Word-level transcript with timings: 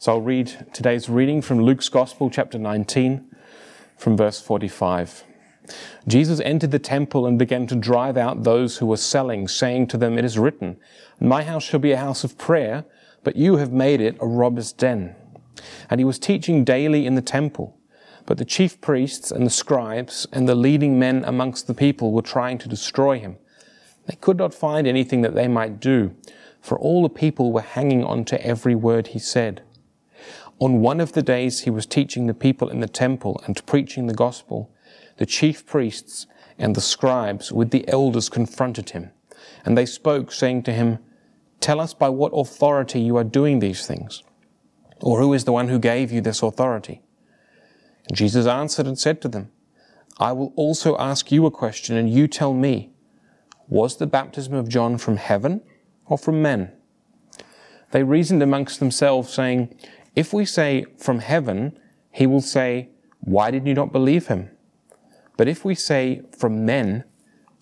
So 0.00 0.12
I'll 0.12 0.20
read 0.20 0.66
today's 0.72 1.08
reading 1.08 1.42
from 1.42 1.60
Luke's 1.60 1.88
Gospel, 1.88 2.30
chapter 2.30 2.56
19, 2.56 3.34
from 3.96 4.16
verse 4.16 4.40
45. 4.40 5.24
Jesus 6.06 6.38
entered 6.38 6.70
the 6.70 6.78
temple 6.78 7.26
and 7.26 7.36
began 7.36 7.66
to 7.66 7.74
drive 7.74 8.16
out 8.16 8.44
those 8.44 8.76
who 8.76 8.86
were 8.86 8.96
selling, 8.96 9.48
saying 9.48 9.88
to 9.88 9.96
them, 9.96 10.16
It 10.16 10.24
is 10.24 10.38
written, 10.38 10.76
My 11.20 11.42
house 11.42 11.64
shall 11.64 11.80
be 11.80 11.90
a 11.90 11.96
house 11.96 12.22
of 12.22 12.38
prayer, 12.38 12.84
but 13.24 13.34
you 13.34 13.56
have 13.56 13.72
made 13.72 14.00
it 14.00 14.16
a 14.20 14.26
robber's 14.28 14.72
den. 14.72 15.16
And 15.90 16.00
he 16.00 16.04
was 16.04 16.20
teaching 16.20 16.62
daily 16.62 17.04
in 17.04 17.16
the 17.16 17.20
temple. 17.20 17.76
But 18.24 18.38
the 18.38 18.44
chief 18.44 18.80
priests 18.80 19.32
and 19.32 19.44
the 19.44 19.50
scribes 19.50 20.28
and 20.30 20.48
the 20.48 20.54
leading 20.54 21.00
men 21.00 21.24
amongst 21.24 21.66
the 21.66 21.74
people 21.74 22.12
were 22.12 22.22
trying 22.22 22.58
to 22.58 22.68
destroy 22.68 23.18
him. 23.18 23.36
They 24.06 24.14
could 24.14 24.36
not 24.36 24.54
find 24.54 24.86
anything 24.86 25.22
that 25.22 25.34
they 25.34 25.48
might 25.48 25.80
do, 25.80 26.14
for 26.60 26.78
all 26.78 27.02
the 27.02 27.08
people 27.08 27.50
were 27.50 27.62
hanging 27.62 28.04
on 28.04 28.24
to 28.26 28.40
every 28.46 28.76
word 28.76 29.08
he 29.08 29.18
said. 29.18 29.62
On 30.60 30.80
one 30.80 31.00
of 31.00 31.12
the 31.12 31.22
days 31.22 31.60
he 31.60 31.70
was 31.70 31.86
teaching 31.86 32.26
the 32.26 32.34
people 32.34 32.68
in 32.68 32.80
the 32.80 32.88
temple 32.88 33.40
and 33.46 33.64
preaching 33.66 34.06
the 34.06 34.14
gospel. 34.14 34.70
The 35.18 35.26
chief 35.26 35.66
priests 35.66 36.26
and 36.58 36.74
the 36.74 36.80
scribes 36.80 37.52
with 37.52 37.70
the 37.70 37.86
elders 37.88 38.28
confronted 38.28 38.90
him, 38.90 39.10
and 39.64 39.76
they 39.76 39.86
spoke, 39.86 40.32
saying 40.32 40.64
to 40.64 40.72
him, 40.72 40.98
Tell 41.60 41.80
us 41.80 41.94
by 41.94 42.08
what 42.08 42.32
authority 42.34 43.00
you 43.00 43.16
are 43.16 43.24
doing 43.24 43.58
these 43.58 43.86
things, 43.86 44.22
or 45.00 45.20
who 45.20 45.32
is 45.32 45.44
the 45.44 45.52
one 45.52 45.68
who 45.68 45.78
gave 45.78 46.10
you 46.12 46.20
this 46.20 46.42
authority? 46.42 47.02
And 48.08 48.16
Jesus 48.16 48.46
answered 48.46 48.86
and 48.86 48.98
said 48.98 49.20
to 49.22 49.28
them, 49.28 49.50
I 50.18 50.32
will 50.32 50.52
also 50.56 50.96
ask 50.98 51.30
you 51.30 51.46
a 51.46 51.50
question, 51.50 51.96
and 51.96 52.10
you 52.10 52.26
tell 52.26 52.54
me, 52.54 52.90
was 53.68 53.96
the 53.96 54.06
baptism 54.06 54.54
of 54.54 54.68
John 54.68 54.98
from 54.98 55.18
heaven 55.18 55.60
or 56.06 56.18
from 56.18 56.42
men? 56.42 56.72
They 57.90 58.02
reasoned 58.02 58.42
amongst 58.42 58.80
themselves, 58.80 59.32
saying, 59.32 59.74
If 60.18 60.32
we 60.32 60.46
say 60.46 60.84
from 60.96 61.20
heaven, 61.20 61.78
he 62.10 62.26
will 62.26 62.40
say, 62.40 62.88
Why 63.20 63.52
did 63.52 63.68
you 63.68 63.74
not 63.74 63.92
believe 63.92 64.26
him? 64.26 64.50
But 65.36 65.46
if 65.46 65.64
we 65.64 65.76
say 65.76 66.22
from 66.36 66.66
men, 66.66 67.04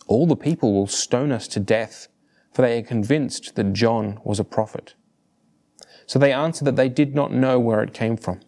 all 0.07 0.27
the 0.27 0.37
people 0.37 0.73
will 0.73 0.87
stone 0.87 1.33
us 1.33 1.47
to 1.49 1.61
death, 1.61 2.09
for 2.51 2.63
they 2.63 2.79
are 2.79 2.83
convinced 2.83 3.57
that 3.57 3.75
John 3.75 4.21
was 4.25 4.41
a 4.41 4.45
prophet. 4.45 4.95
So 6.07 6.19
they 6.19 6.33
answered 6.33 6.65
that 6.65 6.77
they 6.77 6.89
did 6.89 7.15
not 7.15 7.31
know 7.31 7.61
where 7.61 7.83
it 7.83 7.93
came 7.93 8.17
from. 8.17 8.41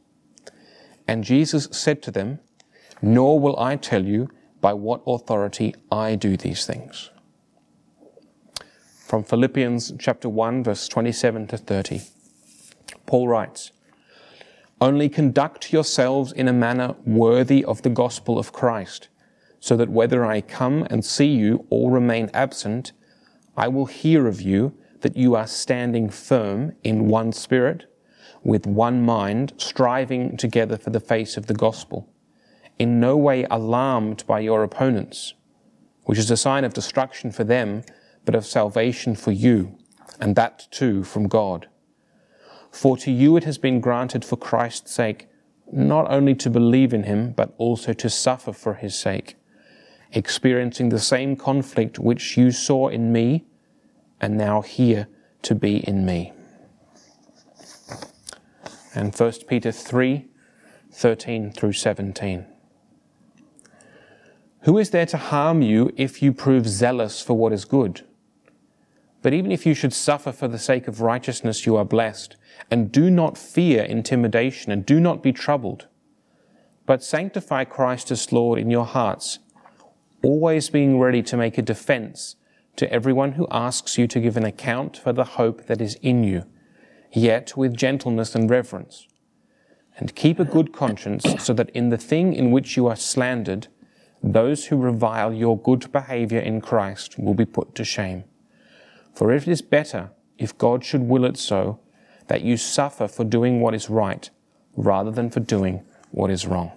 And 1.06 1.23
Jesus 1.23 1.69
said 1.70 2.03
to 2.05 2.11
them, 2.11 2.39
Nor 3.03 3.39
will 3.39 3.61
I 3.61 3.77
tell 3.77 4.06
you 4.06 4.31
by 4.62 4.73
what 4.73 5.03
authority 5.06 5.75
I 5.92 6.14
do 6.14 6.39
these 6.39 6.64
things. 6.64 7.11
From 9.06 9.23
Philippians 9.23 9.92
chapter 9.98 10.31
1, 10.31 10.64
verse 10.64 10.89
27 10.89 11.47
to 11.48 11.59
30. 11.59 12.01
Paul 13.05 13.29
writes, 13.29 13.73
Only 14.81 15.09
conduct 15.09 15.73
yourselves 15.73 16.33
in 16.33 16.47
a 16.47 16.53
manner 16.53 16.95
worthy 17.05 17.65
of 17.65 17.83
the 17.83 17.91
gospel 17.91 18.39
of 18.39 18.53
Christ 18.53 19.09
so 19.61 19.77
that 19.77 19.91
whether 19.91 20.25
I 20.25 20.41
come 20.41 20.87
and 20.89 21.05
see 21.05 21.27
you 21.27 21.67
or 21.70 21.91
remain 21.91 22.31
absent, 22.33 22.93
I 23.57 23.69
will 23.69 23.87
hear 23.87 24.27
of 24.27 24.41
you 24.41 24.77
that 25.01 25.17
you 25.17 25.35
are 25.35 25.47
standing 25.47 26.09
firm 26.09 26.73
in 26.85 27.09
one 27.09 27.33
spirit, 27.33 27.87
with 28.43 28.67
one 28.67 29.03
mind, 29.03 29.53
striving 29.57 30.37
together 30.37 30.77
for 30.77 30.91
the 30.91 31.01
face 31.01 31.37
of 31.37 31.47
the 31.47 31.55
gospel, 31.55 32.09
in 32.79 33.01
no 33.01 33.17
way 33.17 33.47
alarmed 33.51 34.25
by 34.27 34.41
your 34.41 34.63
opponents, 34.63 35.35
which 36.05 36.19
is 36.19 36.31
a 36.31 36.37
sign 36.37 36.65
of 36.65 36.73
destruction 36.73 37.31
for 37.31 37.45
them, 37.45 37.83
but 38.25 38.35
of 38.35 38.47
salvation 38.47 39.15
for 39.15 39.33
you, 39.33 39.77
and 40.20 40.37
that 40.37 40.69
too 40.70 41.03
from 41.03 41.27
God. 41.27 41.69
For 42.70 42.97
to 42.98 43.11
you 43.11 43.36
it 43.36 43.44
has 43.44 43.58
been 43.58 43.80
granted 43.80 44.24
for 44.24 44.36
Christ's 44.36 44.92
sake, 44.92 45.28
not 45.72 46.11
only 46.11 46.34
to 46.36 46.50
believe 46.50 46.94
in 46.94 47.05
him, 47.05 47.33
but 47.33 47.55
also 47.58 47.92
to 47.92 48.08
suffer 48.08 48.52
for 48.52 48.74
his 48.74 48.98
sake 48.98 49.36
experiencing 50.12 50.89
the 50.89 50.98
same 50.98 51.36
conflict 51.36 51.98
which 51.98 52.36
you 52.36 52.51
saw 52.51 52.89
in 52.89 53.12
me 53.12 53.45
and 54.20 54.36
now 54.36 54.62
hear 54.62 55.08
to 55.42 55.55
be 55.55 55.77
in 55.86 56.05
me. 56.05 56.33
And 58.95 59.14
1 59.14 59.33
Peter 59.46 59.73
3 59.73 60.27
13 60.90 61.52
through 61.52 61.74
17. 61.74 62.46
Who 64.62 64.78
is 64.78 64.90
there 64.90 65.07
to 65.07 65.17
harm 65.17 65.62
you 65.62 65.92
if 65.96 66.23
you 66.23 66.33
prove 66.33 66.67
zealous 66.67 67.23
for 67.23 67.34
what 67.34 67.52
is 67.52 67.64
good? 67.64 68.05
But 69.23 69.33
even 69.33 69.52
if 69.52 69.64
you 69.64 69.74
should 69.74 69.92
suffer 69.92 70.33
for 70.33 70.48
the 70.48 70.58
sake 70.58 70.89
of 70.89 71.01
righteousness, 71.01 71.67
you 71.67 71.77
are 71.77 71.84
blessed. 71.84 72.36
And 72.70 72.92
do 72.92 73.11
not 73.11 73.39
fear 73.39 73.83
intimidation, 73.83 74.73
and 74.73 74.84
do 74.84 75.01
not 75.01 75.23
be 75.23 75.33
troubled. 75.33 75.86
But 76.86 77.02
sanctify 77.02 77.64
Christ 77.64 78.11
as 78.11 78.33
Lord 78.33 78.58
in 78.58 78.70
your 78.70 78.84
hearts 78.84 79.39
always 80.23 80.70
being 80.70 80.98
ready 80.98 81.23
to 81.23 81.36
make 81.36 81.58
a 81.58 81.62
defense 81.62 82.36
to 82.77 82.92
everyone 82.92 83.33
who 83.33 83.46
asks 83.51 83.98
you 83.98 84.07
to 84.07 84.20
give 84.20 84.36
an 84.36 84.45
account 84.45 84.96
for 84.96 85.12
the 85.12 85.24
hope 85.24 85.67
that 85.67 85.80
is 85.80 85.95
in 85.96 86.24
you, 86.24 86.45
yet 87.12 87.57
with 87.57 87.77
gentleness 87.77 88.34
and 88.34 88.48
reverence. 88.51 89.07
And 89.96 90.14
keep 90.14 90.39
a 90.39 90.45
good 90.45 90.73
conscience, 90.73 91.24
so 91.42 91.52
that 91.55 91.70
in 91.70 91.89
the 91.89 91.98
thing 91.98 92.33
in 92.33 92.52
which 92.52 92.77
you 92.77 92.86
are 92.86 92.96
slandered, 92.96 93.67
those 94.23 94.67
who 94.67 94.77
revile 94.77 95.33
your 95.33 95.58
good 95.58 95.90
behavior 95.90 96.40
in 96.40 96.61
Christ 96.61 97.18
will 97.18 97.34
be 97.34 97.45
put 97.45 97.74
to 97.74 97.84
shame. 97.84 98.24
For 99.14 99.33
it 99.33 99.48
is 99.48 99.62
better, 99.62 100.11
if 100.36 100.57
God 100.57 100.84
should 100.84 101.02
will 101.02 101.24
it 101.24 101.36
so, 101.36 101.80
that 102.28 102.42
you 102.42 102.56
suffer 102.56 103.08
for 103.08 103.24
doing 103.24 103.61
what 103.61 103.74
is 103.74 103.90
right, 103.90 104.30
rather 104.77 105.11
than 105.11 105.30
for 105.30 105.40
doing 105.40 105.83
what 106.11 106.30
is 106.30 106.46
wrong. 106.46 106.70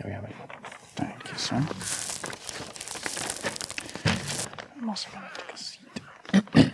There 0.00 0.04
we 0.04 0.12
son. 1.36 1.66
I'm 4.80 4.88
also 4.88 5.08
going 5.10 5.24
to 5.24 5.30
take 5.40 5.52
a 5.52 5.58
seat. 5.58 5.80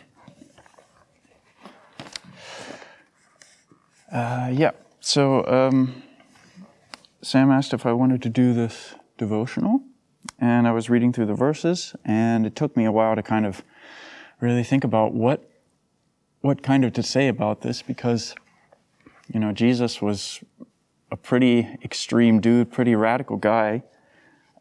uh, 4.12 4.50
yeah, 4.52 4.70
so 5.00 5.44
um, 5.46 6.02
Sam 7.22 7.50
asked 7.50 7.72
if 7.74 7.84
I 7.86 7.92
wanted 7.92 8.22
to 8.22 8.28
do 8.28 8.54
this 8.54 8.94
devotional, 9.16 9.82
and 10.38 10.68
I 10.68 10.72
was 10.72 10.88
reading 10.88 11.12
through 11.12 11.26
the 11.26 11.34
verses, 11.34 11.94
and 12.04 12.46
it 12.46 12.54
took 12.54 12.76
me 12.76 12.84
a 12.84 12.92
while 12.92 13.16
to 13.16 13.22
kind 13.22 13.46
of 13.46 13.62
really 14.40 14.62
think 14.64 14.84
about 14.84 15.14
what 15.14 15.50
what 16.40 16.62
kind 16.62 16.84
of 16.84 16.92
to 16.92 17.02
say 17.02 17.26
about 17.26 17.62
this 17.62 17.82
because 17.82 18.34
you 19.32 19.40
know 19.40 19.52
Jesus 19.52 20.00
was 20.00 20.40
a 21.10 21.16
pretty 21.16 21.76
extreme 21.82 22.40
dude, 22.40 22.70
pretty 22.70 22.94
radical 22.94 23.36
guy 23.36 23.82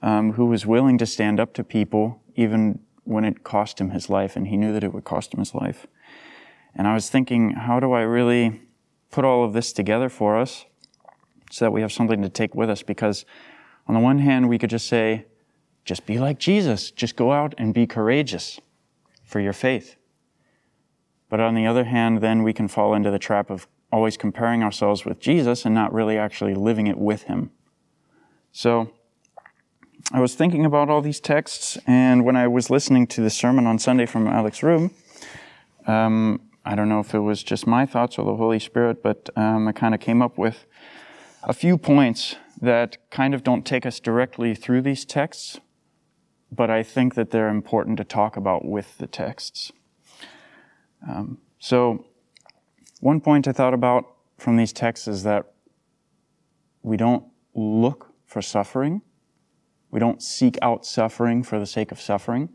um, 0.02 0.34
who 0.34 0.46
was 0.46 0.66
willing 0.66 0.98
to 0.98 1.06
stand 1.06 1.40
up 1.40 1.54
to 1.54 1.64
people 1.64 2.22
even 2.36 2.80
when 3.04 3.24
it 3.24 3.44
cost 3.44 3.80
him 3.80 3.92
his 3.92 4.10
life, 4.10 4.36
and 4.36 4.48
he 4.48 4.58
knew 4.58 4.74
that 4.74 4.84
it 4.84 4.94
would 4.94 5.06
cost 5.06 5.34
him 5.34 5.40
his 5.40 5.54
life. 5.54 5.88
And 6.76 6.88
I 6.88 6.94
was 6.94 7.10
thinking, 7.10 7.52
how 7.52 7.80
do 7.80 7.94
I 7.94 8.02
really 8.02 8.62
put 9.10 9.26
all 9.26 9.44
of 9.44 9.54
this 9.54 9.72
together 9.74 10.10
for 10.10 10.38
us 10.38 10.66
so 11.50 11.66
that 11.66 11.72
we 11.72 11.82
have 11.82 11.92
something 11.92 12.22
to 12.22 12.30
take 12.30 12.54
with 12.54 12.70
us? 12.70 12.84
Because 12.84 13.26
on 13.88 13.96
the 13.96 14.00
one 14.02 14.20
hand, 14.20 14.50
we 14.50 14.60
could 14.60 14.70
just 14.70 14.88
say, 14.88 15.26
just 15.88 16.06
be 16.06 16.20
like 16.20 16.38
Jesus, 16.38 16.92
just 16.92 17.16
go 17.16 17.32
out 17.32 17.56
and 17.58 17.74
be 17.74 17.88
courageous 17.88 18.60
for 19.24 19.40
your 19.40 19.54
faith. 19.54 19.96
But 21.30 21.40
on 21.40 21.56
the 21.56 21.66
other 21.66 21.86
hand, 21.86 22.20
then 22.20 22.44
we 22.44 22.52
can 22.52 22.68
fall 22.68 22.94
into 22.94 23.10
the 23.10 23.18
trap 23.18 23.50
of 23.50 23.68
always 23.90 24.18
comparing 24.18 24.64
ourselves 24.64 25.06
with 25.06 25.20
Jesus 25.20 25.66
and 25.66 25.74
not 25.74 25.94
really 25.94 26.18
actually 26.18 26.54
living 26.54 26.88
it 26.88 26.98
with 26.98 27.24
him. 27.24 27.52
So, 28.52 28.92
I 30.12 30.20
was 30.20 30.36
thinking 30.36 30.66
about 30.66 30.90
all 30.90 31.02
these 31.02 31.20
texts, 31.20 31.78
and 31.88 32.24
when 32.24 32.36
I 32.36 32.48
was 32.48 32.70
listening 32.70 33.08
to 33.08 33.22
the 33.22 33.30
sermon 33.30 33.66
on 33.66 33.80
Sunday 33.80 34.06
from 34.06 34.28
Alex 34.28 34.64
Room, 34.64 34.92
um, 35.86 36.42
I 36.66 36.76
don't 36.76 36.90
know 36.90 37.00
if 37.00 37.14
it 37.14 37.20
was 37.20 37.44
just 37.44 37.66
my 37.66 37.86
thoughts 37.86 38.18
or 38.18 38.26
the 38.26 38.36
Holy 38.36 38.60
Spirit, 38.60 39.02
but 39.02 39.30
um, 39.38 39.68
I 39.68 39.72
kind 39.72 39.94
of 39.94 40.02
came 40.02 40.22
up 40.22 40.38
with 40.38 40.66
a 41.44 41.54
few 41.54 41.78
points 41.78 42.36
that 42.62 42.98
kind 43.10 43.34
of 43.34 43.44
don't 43.44 43.66
take 43.66 43.86
us 43.86 44.00
directly 44.00 44.54
through 44.54 44.82
these 44.82 45.06
texts, 45.06 45.60
but 46.52 46.70
I 46.70 46.84
think 46.84 47.16
that 47.16 47.32
they're 47.32 47.50
important 47.50 47.98
to 47.98 48.04
talk 48.04 48.38
about 48.38 48.66
with 48.66 48.98
the 48.98 49.08
texts. 49.08 49.72
Um, 51.08 51.40
so, 51.60 52.06
one 53.00 53.22
point 53.22 53.48
I 53.48 53.52
thought 53.52 53.74
about 53.74 54.06
from 54.38 54.58
these 54.58 54.74
texts 54.74 55.08
is 55.08 55.24
that 55.24 55.54
we 56.82 56.98
don't 56.98 57.26
look 57.54 58.14
for 58.26 58.42
suffering 58.42 59.02
we 59.92 60.00
don't 60.00 60.22
seek 60.22 60.58
out 60.62 60.86
suffering 60.86 61.44
for 61.44 61.60
the 61.60 61.66
sake 61.66 61.92
of 61.92 62.02
suffering. 62.02 62.50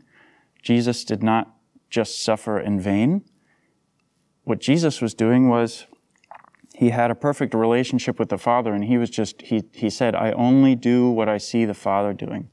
Jesus 0.61 1.03
did 1.03 1.23
not 1.23 1.55
just 1.89 2.23
suffer 2.23 2.59
in 2.59 2.79
vain. 2.79 3.23
What 4.43 4.59
Jesus 4.59 5.01
was 5.01 5.13
doing 5.13 5.49
was 5.49 5.85
he 6.75 6.89
had 6.89 7.11
a 7.11 7.15
perfect 7.15 7.53
relationship 7.53 8.19
with 8.19 8.29
the 8.29 8.37
Father, 8.37 8.73
and 8.73 8.85
he 8.85 8.97
was 8.97 9.09
just, 9.09 9.41
he, 9.43 9.63
he 9.73 9.89
said, 9.89 10.15
I 10.15 10.31
only 10.31 10.75
do 10.75 11.09
what 11.09 11.29
I 11.29 11.37
see 11.37 11.65
the 11.65 11.73
Father 11.73 12.13
doing. 12.13 12.49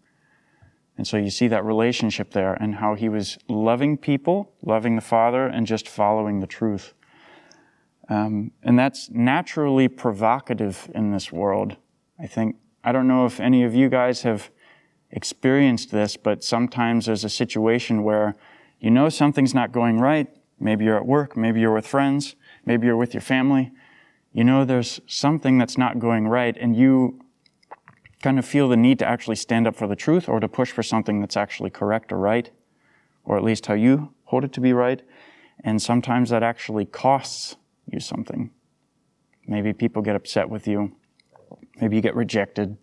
And 0.96 1.06
so 1.06 1.16
you 1.16 1.30
see 1.30 1.48
that 1.48 1.64
relationship 1.64 2.32
there 2.32 2.54
and 2.54 2.74
how 2.74 2.94
he 2.94 3.08
was 3.08 3.38
loving 3.48 3.96
people, 3.96 4.52
loving 4.62 4.96
the 4.96 5.02
Father, 5.02 5.46
and 5.46 5.66
just 5.66 5.88
following 5.88 6.40
the 6.40 6.46
truth. 6.46 6.92
Um, 8.08 8.50
and 8.62 8.78
that's 8.78 9.08
naturally 9.10 9.88
provocative 9.88 10.90
in 10.94 11.12
this 11.12 11.32
world. 11.32 11.76
I 12.18 12.26
think, 12.26 12.56
I 12.84 12.92
don't 12.92 13.08
know 13.08 13.24
if 13.24 13.40
any 13.40 13.62
of 13.62 13.74
you 13.74 13.88
guys 13.88 14.22
have 14.22 14.50
experienced 15.10 15.90
this, 15.90 16.16
but 16.16 16.44
sometimes 16.44 17.06
there's 17.06 17.24
a 17.24 17.28
situation 17.28 18.02
where 18.02 18.36
you 18.78 18.90
know 18.90 19.08
something's 19.08 19.54
not 19.54 19.72
going 19.72 19.98
right. 19.98 20.28
Maybe 20.58 20.84
you're 20.84 20.96
at 20.96 21.06
work, 21.06 21.36
maybe 21.36 21.60
you're 21.60 21.74
with 21.74 21.86
friends, 21.86 22.36
maybe 22.66 22.86
you're 22.86 22.96
with 22.96 23.14
your 23.14 23.20
family. 23.22 23.72
You 24.32 24.44
know 24.44 24.64
there's 24.64 25.00
something 25.06 25.58
that's 25.58 25.78
not 25.78 25.98
going 25.98 26.28
right, 26.28 26.56
and 26.56 26.76
you 26.76 27.20
kind 28.22 28.38
of 28.38 28.44
feel 28.44 28.68
the 28.68 28.76
need 28.76 28.98
to 28.98 29.06
actually 29.06 29.36
stand 29.36 29.66
up 29.66 29.74
for 29.74 29.86
the 29.86 29.96
truth 29.96 30.28
or 30.28 30.40
to 30.40 30.48
push 30.48 30.70
for 30.70 30.82
something 30.82 31.20
that's 31.20 31.36
actually 31.36 31.70
correct 31.70 32.12
or 32.12 32.18
right, 32.18 32.50
or 33.24 33.36
at 33.36 33.44
least 33.44 33.66
how 33.66 33.74
you 33.74 34.12
hold 34.24 34.44
it 34.44 34.52
to 34.52 34.60
be 34.60 34.72
right. 34.72 35.02
And 35.62 35.80
sometimes 35.80 36.30
that 36.30 36.42
actually 36.42 36.84
costs 36.84 37.56
you 37.86 38.00
something. 38.00 38.50
Maybe 39.46 39.72
people 39.72 40.02
get 40.02 40.16
upset 40.16 40.48
with 40.48 40.68
you. 40.68 40.96
Maybe 41.80 41.96
you 41.96 42.02
get 42.02 42.14
rejected. 42.14 42.76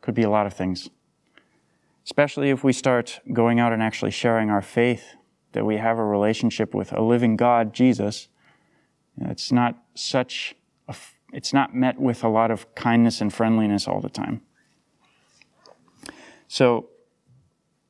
Could 0.00 0.14
be 0.14 0.22
a 0.22 0.30
lot 0.30 0.46
of 0.46 0.52
things. 0.52 0.90
Especially 2.04 2.50
if 2.50 2.62
we 2.62 2.72
start 2.72 3.20
going 3.32 3.58
out 3.58 3.72
and 3.72 3.82
actually 3.82 4.10
sharing 4.10 4.50
our 4.50 4.62
faith 4.62 5.14
that 5.52 5.64
we 5.64 5.78
have 5.78 5.98
a 5.98 6.04
relationship 6.04 6.74
with 6.74 6.92
a 6.92 7.00
living 7.00 7.36
God, 7.36 7.72
Jesus. 7.72 8.28
It's 9.18 9.50
not 9.50 9.82
such 9.94 10.54
a, 10.86 10.94
it's 11.32 11.52
not 11.52 11.74
met 11.74 11.98
with 11.98 12.22
a 12.22 12.28
lot 12.28 12.50
of 12.50 12.72
kindness 12.74 13.20
and 13.20 13.32
friendliness 13.32 13.88
all 13.88 14.00
the 14.00 14.10
time. 14.10 14.42
So 16.48 16.88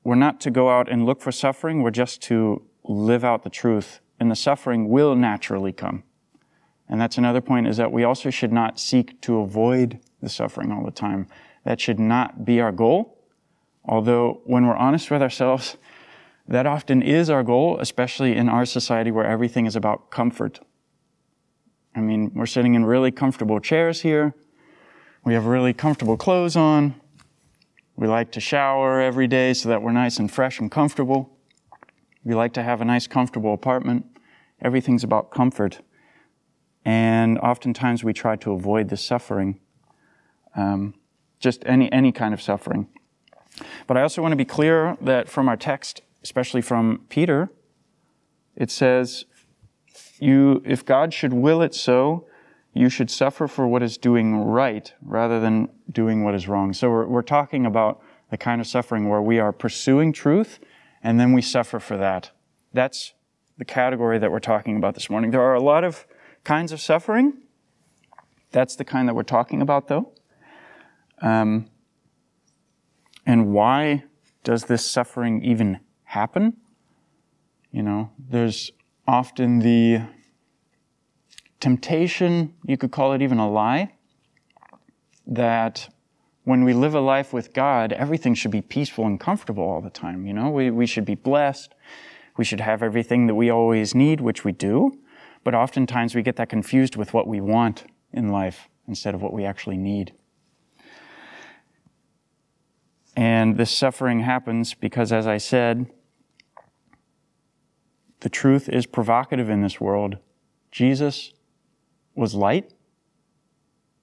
we're 0.05 0.15
not 0.15 0.41
to 0.43 0.51
go 0.51 0.71
out 0.71 0.89
and 0.91 1.05
look 1.05 1.21
for 1.21 1.33
suffering, 1.33 1.83
we're 1.83 1.91
just 1.91 2.23
to 2.23 2.63
live 2.85 3.25
out 3.25 3.43
the 3.43 3.51
truth, 3.51 4.01
and 4.21 4.31
the 4.31 4.37
suffering 4.37 4.89
will 4.89 5.17
naturally 5.17 5.73
come. 5.73 6.05
And 6.89 7.01
that's 7.01 7.19
another 7.19 7.41
point 7.41 7.67
is 7.67 7.77
that 7.79 7.91
we 7.91 8.05
also 8.05 8.31
should 8.31 8.53
not 8.53 8.79
seek 8.79 9.21
to 9.23 9.39
avoid 9.39 9.99
the 10.23 10.29
suffering 10.29 10.71
all 10.71 10.85
the 10.85 10.93
time. 10.93 11.27
That 11.65 11.81
should 11.81 11.99
not 11.99 12.45
be 12.45 12.61
our 12.61 12.71
goal. 12.71 13.19
Although, 13.85 14.43
when 14.45 14.67
we're 14.67 14.77
honest 14.77 15.11
with 15.11 15.23
ourselves, 15.23 15.77
that 16.49 16.67
often 16.67 17.03
is 17.03 17.29
our 17.29 17.43
goal, 17.43 17.79
especially 17.81 18.37
in 18.37 18.49
our 18.49 18.65
society 18.65 19.11
where 19.11 19.27
everything 19.27 19.67
is 19.67 19.75
about 19.75 20.11
comfort. 20.11 20.61
I 21.95 22.01
mean, 22.01 22.31
we're 22.35 22.47
sitting 22.47 22.75
in 22.75 22.85
really 22.85 23.11
comfortable 23.11 23.59
chairs 23.59 24.03
here. 24.03 24.35
We 25.25 25.35
have 25.35 25.47
really 25.47 25.73
comfortable 25.73 26.17
clothes 26.17 26.55
on. 26.55 26.95
We 27.97 28.07
like 28.07 28.31
to 28.33 28.41
shower 28.41 29.01
every 29.01 29.27
day 29.27 29.55
so 29.55 29.71
that 29.71 29.81
we're 29.81 29.93
nice 29.93 30.19
and 30.19 30.31
fresh 30.31 30.61
and 30.61 30.71
comfortable. 30.71 31.39
We 32.25 32.35
like 32.35 32.53
to 32.55 32.63
have 32.63 32.83
a 32.83 32.85
nice, 32.85 33.07
comfortable 33.07 33.55
apartment. 33.55 34.05
Everything's 34.61 35.03
about 35.03 35.31
comfort. 35.31 35.81
And 36.85 37.39
oftentimes 37.39 38.05
we 38.05 38.13
try 38.13 38.37
to 38.37 38.53
avoid 38.53 38.91
the 38.91 38.99
suffering, 38.99 39.61
um, 40.55 40.95
just 41.41 41.63
any, 41.65 41.91
any 41.91 42.13
kind 42.13 42.35
of 42.35 42.43
suffering. 42.43 42.89
But 43.87 43.97
I 43.97 44.03
also 44.03 44.21
want 44.21 44.33
to 44.33 44.37
be 44.37 44.45
clear 44.45 44.97
that 45.01 45.29
from 45.29 45.49
our 45.49 45.57
text, 45.57 46.03
especially 46.23 46.61
from 46.61 47.07
Peter, 47.09 47.49
it 48.55 48.71
says, 48.71 49.25
you, 50.19 50.63
if 50.67 50.85
God 50.85 51.15
should 51.15 51.33
will 51.33 51.63
it 51.63 51.75
so, 51.75 52.27
you 52.77 52.89
should 52.89 53.11
suffer 53.11 53.49
for 53.49 53.67
what 53.67 53.83
is 53.83 53.97
doing 53.97 54.37
right 54.37 54.93
rather 55.01 55.41
than 55.41 55.69
doing 55.91 56.25
what 56.25 56.35
is 56.35 56.47
wrong. 56.49 56.73
So 56.73 56.91
we're, 56.91 57.07
we're 57.07 57.23
talking 57.23 57.65
about 57.65 58.03
the 58.31 58.37
kind 58.37 58.61
of 58.61 58.67
suffering 58.67 59.09
where 59.09 59.23
we 59.23 59.39
are 59.39 59.53
pursuing 59.53 60.13
truth 60.13 60.59
and 61.03 61.19
then 61.19 61.33
we 61.33 61.43
suffer 61.43 61.79
for 61.79 61.97
that. 61.97 62.33
That's 62.73 63.15
the 63.59 63.65
category 63.65 64.19
that 64.19 64.31
we're 64.31 64.41
talking 64.41 64.77
about 64.77 64.95
this 64.95 65.09
morning. 65.09 65.31
There 65.31 65.41
are 65.41 65.55
a 65.55 65.63
lot 65.63 65.85
of 65.85 66.07
kinds 66.45 66.73
of 66.73 66.81
suffering. 66.81 67.39
That's 68.53 68.77
the 68.77 68.85
kind 68.85 69.09
that 69.09 69.15
we're 69.15 69.23
talking 69.23 69.63
about, 69.63 69.89
though. 69.89 70.13
Um, 71.23 71.71
and 73.25 73.53
why 73.53 74.05
does 74.45 74.65
this 74.65 74.85
suffering 74.85 75.43
even 75.43 75.81
happen? 76.05 76.57
You 77.71 77.83
know, 77.83 78.11
there's 78.19 78.71
often 79.07 79.61
the 79.61 80.03
temptation, 81.61 82.55
you 82.65 82.77
could 82.77 82.91
call 82.91 83.13
it 83.13 83.23
even 83.23 83.39
a 83.39 83.51
lie, 83.51 83.93
that 85.27 85.89
when 86.45 86.63
we 86.65 86.73
live 86.73 86.95
a 86.95 87.01
life 87.01 87.33
with 87.33 87.53
God, 87.53 87.93
everything 87.93 88.35
should 88.35 88.53
be 88.53 88.63
peaceful 88.63 89.05
and 89.05 89.19
comfortable 89.19 89.65
all 89.65 89.81
the 89.81 89.91
time. 89.91 90.27
You 90.27 90.33
know, 90.33 90.49
we, 90.49 90.71
we 90.71 90.87
should 90.87 91.05
be 91.05 91.17
blessed. 91.17 91.75
We 92.37 92.45
should 92.45 92.61
have 92.61 92.83
everything 92.83 93.27
that 93.27 93.35
we 93.35 93.51
always 93.51 93.95
need, 93.95 94.21
which 94.21 94.45
we 94.45 94.53
do. 94.53 94.99
But 95.43 95.55
oftentimes 95.55 96.15
we 96.15 96.23
get 96.23 96.37
that 96.37 96.49
confused 96.49 96.97
with 96.97 97.13
what 97.13 97.27
we 97.27 97.41
want 97.41 97.85
in 98.13 98.29
life 98.29 98.69
instead 98.87 99.15
of 99.15 99.23
what 99.23 99.33
we 99.33 99.45
actually 99.45 99.77
need. 99.77 100.13
And 103.17 103.57
this 103.57 103.71
suffering 103.71 104.21
happens 104.21 104.75
because, 104.75 105.11
as 105.11 105.27
I 105.27 105.39
said, 105.39 105.91
the 108.21 108.29
truth 108.29 108.69
is 108.69 108.87
provocative 108.87 109.49
in 109.49 109.63
this 109.63 109.81
world. 109.81 110.19
Jesus 110.71 111.33
was 112.17 112.35
light 112.35 112.73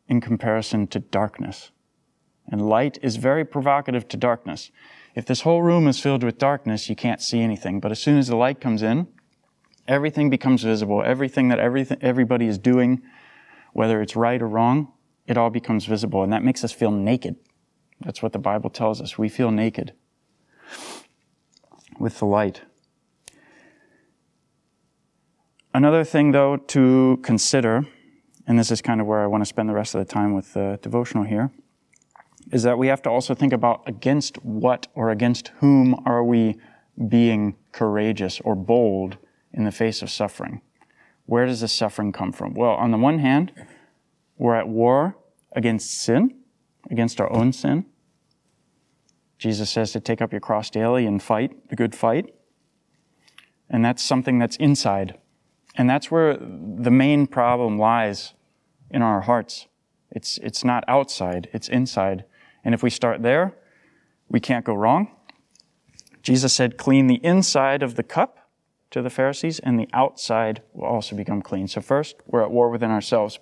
in 0.08 0.22
comparison 0.22 0.88
to 0.88 1.00
darkness. 1.00 1.72
And 2.48 2.68
light 2.68 2.98
is 3.02 3.16
very 3.16 3.46
provocative 3.46 4.08
to 4.10 4.18
darkness. 4.18 4.72
If 5.16 5.26
this 5.26 5.42
whole 5.42 5.62
room 5.62 5.88
is 5.88 6.00
filled 6.00 6.24
with 6.24 6.38
darkness, 6.38 6.90
you 6.90 6.96
can't 6.96 7.22
see 7.22 7.42
anything. 7.42 7.80
But 7.80 7.92
as 7.92 8.00
soon 8.00 8.18
as 8.18 8.28
the 8.28 8.36
light 8.36 8.60
comes 8.60 8.82
in, 8.82 9.08
everything 9.88 10.30
becomes 10.30 10.64
visible. 10.64 11.02
Everything 11.04 11.48
that 11.50 11.60
everything, 11.60 11.98
everybody 12.02 12.48
is 12.48 12.58
doing, 12.58 13.02
whether 13.74 14.02
it's 14.02 14.16
right 14.16 14.42
or 14.42 14.48
wrong, 14.48 14.92
it 15.26 15.38
all 15.38 15.50
becomes 15.50 15.86
visible. 15.86 16.24
And 16.24 16.34
that 16.34 16.44
makes 16.44 16.64
us 16.64 16.72
feel 16.72 16.92
naked. 16.92 17.36
That's 18.02 18.22
what 18.22 18.34
the 18.34 18.40
Bible 18.40 18.70
tells 18.70 19.00
us. 19.02 19.18
We 19.18 19.30
feel 19.30 19.52
naked 19.52 19.94
with 21.98 22.20
the 22.20 22.26
light. 22.26 22.62
Another 25.74 26.04
thing, 26.04 26.32
though, 26.32 26.58
to 26.58 27.20
consider 27.24 27.88
and 28.48 28.60
this 28.60 28.72
is 28.72 28.82
kind 28.82 29.00
of 29.00 29.08
where 29.08 29.22
I 29.22 29.28
want 29.28 29.42
to 29.42 29.46
spend 29.46 29.70
the 29.70 29.74
rest 29.74 29.96
of 29.96 30.00
the 30.00 30.12
time 30.12 30.34
with 30.34 30.54
the 30.54 30.80
devotional 30.82 31.24
here, 31.24 31.52
is 32.52 32.64
that 32.64 32.78
we 32.78 32.88
have 32.88 33.02
to 33.04 33.10
also 33.10 33.34
think 33.34 33.54
about 33.54 33.82
against 33.88 34.44
what 34.44 34.88
or 34.96 35.10
against 35.10 35.50
whom 35.60 35.96
are 36.06 36.24
we 36.24 36.58
being 37.08 37.56
courageous 37.72 38.40
or 38.42 38.56
bold 38.56 39.18
in 39.54 39.64
the 39.64 39.72
face 39.72 40.02
of 40.02 40.10
suffering? 40.10 40.62
Where 41.26 41.46
does 41.46 41.62
this 41.62 41.72
suffering 41.72 42.12
come 42.12 42.32
from? 42.32 42.54
Well, 42.54 42.72
on 42.72 42.92
the 42.92 42.98
one 42.98 43.20
hand, 43.20 43.54
we're 44.38 44.56
at 44.56 44.68
war 44.68 45.18
against 45.56 45.92
sin, 46.02 46.36
against 46.92 47.22
our 47.22 47.32
own 47.32 47.54
sin. 47.54 47.86
Jesus 49.38 49.70
says 49.70 49.92
to 49.94 50.00
take 50.00 50.22
up 50.22 50.32
your 50.32 50.42
cross 50.42 50.70
daily 50.70 51.06
and 51.06 51.22
fight 51.22 51.70
the 51.70 51.76
good 51.76 51.96
fight. 51.96 52.34
And 53.70 53.84
that's 53.84 54.04
something 54.04 54.38
that's 54.38 54.58
inside 54.58 55.18
and 55.76 55.90
that's 55.90 56.12
where 56.12 56.38
the 56.38 56.92
main 56.92 57.28
problem 57.28 57.78
lies 57.78 58.34
in 58.92 59.02
our 59.02 59.22
hearts. 59.22 59.68
It's, 60.12 60.38
it's 60.40 60.64
not 60.64 60.84
outside, 60.88 61.50
it's 61.54 61.68
inside. 61.68 62.26
And 62.64 62.74
if 62.76 62.84
we 62.84 62.90
start 62.90 63.24
there, 63.24 63.56
we 64.30 64.40
can't 64.40 64.64
go 64.64 64.74
wrong. 64.74 65.10
Jesus 66.22 66.54
said, 66.54 66.78
clean 66.78 67.08
the 67.08 67.20
inside 67.24 67.84
of 67.84 67.96
the 67.96 68.04
cup 68.04 68.38
to 68.92 69.02
the 69.02 69.10
Pharisees, 69.10 69.60
and 69.60 69.80
the 69.80 69.90
outside 69.92 70.62
will 70.74 70.86
also 70.86 71.16
become 71.16 71.42
clean. 71.42 71.68
So 71.68 71.82
first, 71.82 72.16
we're 72.28 72.44
at 72.44 72.52
war 72.52 72.70
within 72.70 72.92
ourselves. 72.92 73.40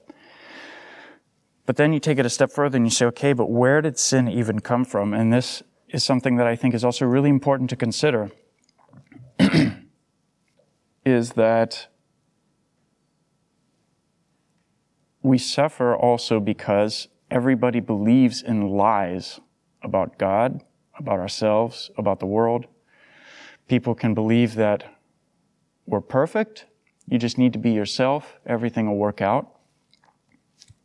But 1.65 1.75
then 1.75 1.93
you 1.93 1.99
take 1.99 2.17
it 2.17 2.25
a 2.25 2.29
step 2.29 2.51
further 2.51 2.77
and 2.77 2.85
you 2.85 2.89
say, 2.89 3.05
okay, 3.07 3.33
but 3.33 3.49
where 3.49 3.81
did 3.81 3.99
sin 3.99 4.27
even 4.27 4.61
come 4.61 4.85
from? 4.85 5.13
And 5.13 5.31
this 5.31 5.61
is 5.89 6.03
something 6.03 6.37
that 6.37 6.47
I 6.47 6.55
think 6.55 6.73
is 6.73 6.83
also 6.83 7.05
really 7.05 7.29
important 7.29 7.69
to 7.69 7.75
consider. 7.75 8.31
is 11.05 11.31
that 11.33 11.87
we 15.23 15.37
suffer 15.37 15.95
also 15.95 16.39
because 16.39 17.07
everybody 17.29 17.79
believes 17.79 18.41
in 18.41 18.69
lies 18.69 19.39
about 19.83 20.17
God, 20.17 20.63
about 20.97 21.19
ourselves, 21.19 21.91
about 21.97 22.19
the 22.19 22.25
world. 22.25 22.65
People 23.67 23.95
can 23.95 24.13
believe 24.13 24.55
that 24.55 24.97
we're 25.85 26.01
perfect, 26.01 26.65
you 27.07 27.17
just 27.17 27.37
need 27.37 27.53
to 27.53 27.59
be 27.59 27.71
yourself, 27.71 28.39
everything 28.45 28.87
will 28.87 28.97
work 28.97 29.21
out. 29.21 29.59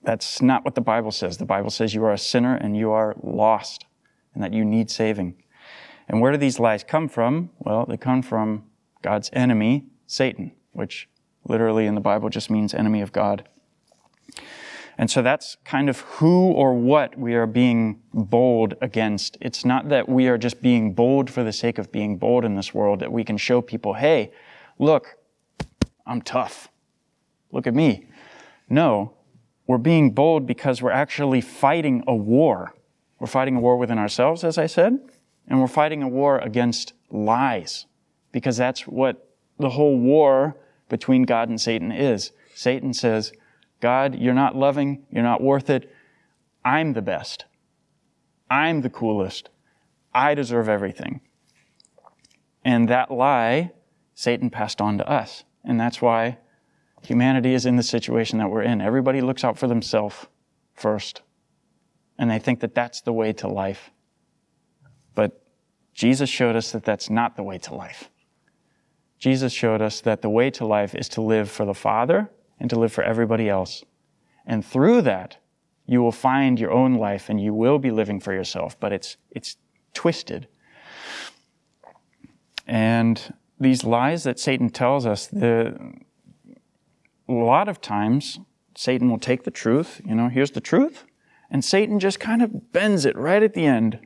That's 0.02 0.40
not 0.40 0.64
what 0.64 0.74
the 0.74 0.80
Bible 0.80 1.10
says. 1.10 1.36
The 1.36 1.44
Bible 1.44 1.70
says 1.70 1.94
you 1.94 2.04
are 2.04 2.12
a 2.12 2.18
sinner 2.18 2.54
and 2.54 2.76
you 2.76 2.92
are 2.92 3.14
lost 3.22 3.84
and 4.34 4.42
that 4.42 4.52
you 4.52 4.64
need 4.64 4.90
saving. 4.90 5.34
And 6.08 6.20
where 6.20 6.30
do 6.30 6.38
these 6.38 6.60
lies 6.60 6.84
come 6.84 7.08
from? 7.08 7.50
Well, 7.58 7.86
they 7.86 7.96
come 7.96 8.22
from 8.22 8.64
God's 9.02 9.30
enemy, 9.32 9.86
Satan, 10.06 10.52
which 10.72 11.08
literally 11.44 11.86
in 11.86 11.94
the 11.94 12.00
Bible 12.00 12.28
just 12.28 12.50
means 12.50 12.72
enemy 12.72 13.00
of 13.00 13.12
God. 13.12 13.48
And 14.98 15.10
so 15.10 15.20
that's 15.20 15.56
kind 15.64 15.90
of 15.90 16.00
who 16.00 16.52
or 16.52 16.74
what 16.74 17.18
we 17.18 17.34
are 17.34 17.46
being 17.46 18.00
bold 18.14 18.74
against. 18.80 19.36
It's 19.40 19.64
not 19.64 19.90
that 19.90 20.08
we 20.08 20.28
are 20.28 20.38
just 20.38 20.62
being 20.62 20.94
bold 20.94 21.28
for 21.30 21.44
the 21.44 21.52
sake 21.52 21.78
of 21.78 21.92
being 21.92 22.16
bold 22.16 22.44
in 22.44 22.56
this 22.56 22.72
world, 22.72 23.00
that 23.00 23.12
we 23.12 23.22
can 23.22 23.36
show 23.36 23.60
people, 23.60 23.94
hey, 23.94 24.32
look, 24.78 25.16
I'm 26.06 26.22
tough. 26.22 26.68
Look 27.52 27.66
at 27.66 27.74
me. 27.74 28.06
No, 28.68 29.12
we're 29.66 29.78
being 29.78 30.12
bold 30.12 30.46
because 30.46 30.80
we're 30.80 30.90
actually 30.90 31.40
fighting 31.40 32.02
a 32.06 32.14
war. 32.14 32.74
We're 33.18 33.26
fighting 33.26 33.56
a 33.56 33.60
war 33.60 33.76
within 33.76 33.98
ourselves, 33.98 34.44
as 34.44 34.56
I 34.56 34.66
said, 34.66 34.98
and 35.46 35.60
we're 35.60 35.66
fighting 35.66 36.02
a 36.02 36.08
war 36.08 36.38
against 36.38 36.92
lies 37.10 37.86
because 38.32 38.56
that's 38.56 38.86
what 38.86 39.30
the 39.58 39.70
whole 39.70 39.98
war 39.98 40.56
between 40.88 41.24
God 41.24 41.48
and 41.48 41.60
Satan 41.60 41.90
is. 41.90 42.32
Satan 42.54 42.92
says, 42.92 43.32
God, 43.80 44.14
you're 44.14 44.34
not 44.34 44.56
loving, 44.56 45.04
you're 45.10 45.22
not 45.22 45.42
worth 45.42 45.70
it. 45.70 45.90
I'm 46.64 46.94
the 46.94 47.02
best. 47.02 47.44
I'm 48.50 48.80
the 48.80 48.90
coolest. 48.90 49.50
I 50.14 50.34
deserve 50.34 50.68
everything. 50.68 51.20
And 52.64 52.88
that 52.88 53.10
lie, 53.10 53.72
Satan 54.14 54.50
passed 54.50 54.80
on 54.80 54.98
to 54.98 55.08
us. 55.08 55.44
And 55.64 55.78
that's 55.78 56.00
why 56.00 56.38
humanity 57.02 57.54
is 57.54 57.66
in 57.66 57.76
the 57.76 57.82
situation 57.82 58.38
that 58.38 58.50
we're 58.50 58.62
in. 58.62 58.80
Everybody 58.80 59.20
looks 59.20 59.44
out 59.44 59.58
for 59.58 59.68
themselves 59.68 60.26
first. 60.74 61.22
And 62.18 62.30
they 62.30 62.38
think 62.38 62.60
that 62.60 62.74
that's 62.74 63.02
the 63.02 63.12
way 63.12 63.32
to 63.34 63.48
life. 63.48 63.90
But 65.14 65.42
Jesus 65.92 66.30
showed 66.30 66.56
us 66.56 66.72
that 66.72 66.84
that's 66.84 67.10
not 67.10 67.36
the 67.36 67.42
way 67.42 67.58
to 67.58 67.74
life. 67.74 68.10
Jesus 69.18 69.52
showed 69.52 69.82
us 69.82 70.00
that 70.02 70.22
the 70.22 70.30
way 70.30 70.50
to 70.50 70.66
life 70.66 70.94
is 70.94 71.08
to 71.10 71.20
live 71.20 71.50
for 71.50 71.64
the 71.64 71.74
Father 71.74 72.30
and 72.58 72.70
to 72.70 72.78
live 72.78 72.92
for 72.92 73.04
everybody 73.04 73.48
else. 73.48 73.84
And 74.46 74.64
through 74.64 75.02
that, 75.02 75.38
you 75.86 76.02
will 76.02 76.12
find 76.12 76.58
your 76.58 76.72
own 76.72 76.94
life 76.94 77.28
and 77.28 77.40
you 77.40 77.54
will 77.54 77.78
be 77.78 77.90
living 77.90 78.20
for 78.20 78.32
yourself, 78.32 78.78
but 78.78 78.92
it's, 78.92 79.16
it's 79.30 79.56
twisted. 79.94 80.48
And 82.66 83.34
these 83.60 83.84
lies 83.84 84.24
that 84.24 84.38
Satan 84.38 84.70
tells 84.70 85.06
us, 85.06 85.26
the, 85.26 85.94
a 87.28 87.32
lot 87.32 87.68
of 87.68 87.80
times, 87.80 88.40
Satan 88.76 89.08
will 89.10 89.18
take 89.18 89.44
the 89.44 89.50
truth, 89.50 90.00
you 90.04 90.14
know, 90.14 90.28
here's 90.28 90.50
the 90.50 90.60
truth, 90.60 91.04
and 91.50 91.64
Satan 91.64 92.00
just 92.00 92.20
kind 92.20 92.42
of 92.42 92.72
bends 92.72 93.04
it 93.04 93.16
right 93.16 93.42
at 93.42 93.54
the 93.54 93.64
end. 93.64 94.00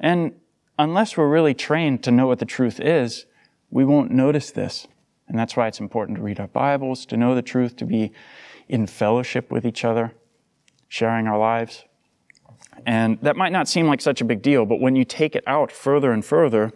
And 0.00 0.32
unless 0.78 1.16
we're 1.16 1.28
really 1.28 1.54
trained 1.54 2.02
to 2.04 2.10
know 2.10 2.26
what 2.26 2.38
the 2.38 2.46
truth 2.46 2.80
is, 2.80 3.26
we 3.70 3.84
won't 3.84 4.10
notice 4.10 4.50
this. 4.50 4.86
And 5.28 5.38
that's 5.38 5.56
why 5.56 5.66
it's 5.66 5.80
important 5.80 6.18
to 6.18 6.22
read 6.22 6.38
our 6.38 6.48
Bibles, 6.48 7.06
to 7.06 7.16
know 7.16 7.34
the 7.34 7.42
truth, 7.42 7.76
to 7.76 7.84
be 7.84 8.12
in 8.68 8.86
fellowship 8.86 9.50
with 9.50 9.66
each 9.66 9.84
other, 9.84 10.12
sharing 10.88 11.26
our 11.26 11.38
lives. 11.38 11.84
And 12.84 13.18
that 13.22 13.36
might 13.36 13.52
not 13.52 13.68
seem 13.68 13.86
like 13.86 14.00
such 14.00 14.20
a 14.20 14.24
big 14.24 14.42
deal, 14.42 14.66
but 14.66 14.80
when 14.80 14.96
you 14.96 15.04
take 15.04 15.34
it 15.34 15.44
out 15.46 15.72
further 15.72 16.12
and 16.12 16.24
further, 16.24 16.72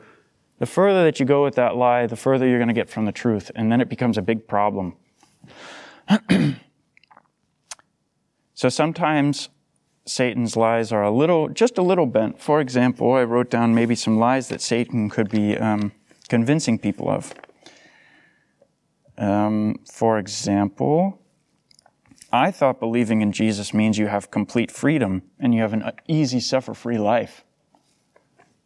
the 0.59 0.67
further 0.67 1.05
that 1.05 1.21
you 1.21 1.27
go 1.27 1.45
with 1.45 1.55
that 1.55 1.77
lie, 1.77 2.07
the 2.07 2.17
further 2.17 2.47
you're 2.47 2.59
going 2.59 2.69
to 2.69 2.75
get 2.75 2.91
from 2.91 3.05
the 3.05 3.13
truth. 3.13 3.51
And 3.55 3.71
then 3.71 3.81
it 3.81 3.89
becomes 3.89 4.19
a 4.19 4.23
big 4.23 4.47
problem. 4.47 4.97
so 8.55 8.69
sometimes 8.69 9.49
Satan's 10.07 10.57
lies 10.57 10.93
are 10.93 11.03
a 11.03 11.11
little, 11.11 11.49
just 11.49 11.79
a 11.79 11.83
little 11.83 12.07
bent. 12.07 12.41
For 12.41 12.61
example, 12.61 13.13
I 13.13 13.25
wrote 13.25 13.49
down 13.49 13.75
maybe 13.75 13.95
some 13.95 14.19
lies 14.19 14.49
that 14.49 14.61
Satan 14.61 15.09
could 15.09 15.31
be 15.31 15.57
um, 15.57 15.93
convincing 16.29 16.79
people 16.79 17.09
of. 17.09 17.33
Um, 19.21 19.77
for 19.85 20.19
example, 20.19 21.21
I 22.33 22.51
thought 22.51 22.81
believing 22.81 23.21
in 23.21 23.33
Jesus 23.33 23.75
means 23.75 23.99
you 23.99 24.07
have 24.07 24.31
complete 24.31 24.71
freedom 24.71 25.23
and 25.39 25.55
you 25.55 25.61
have 25.61 25.75
an 25.75 25.93
easy, 26.09 26.41
suffer 26.41 26.73
free 26.73 26.97
life. 26.97 27.45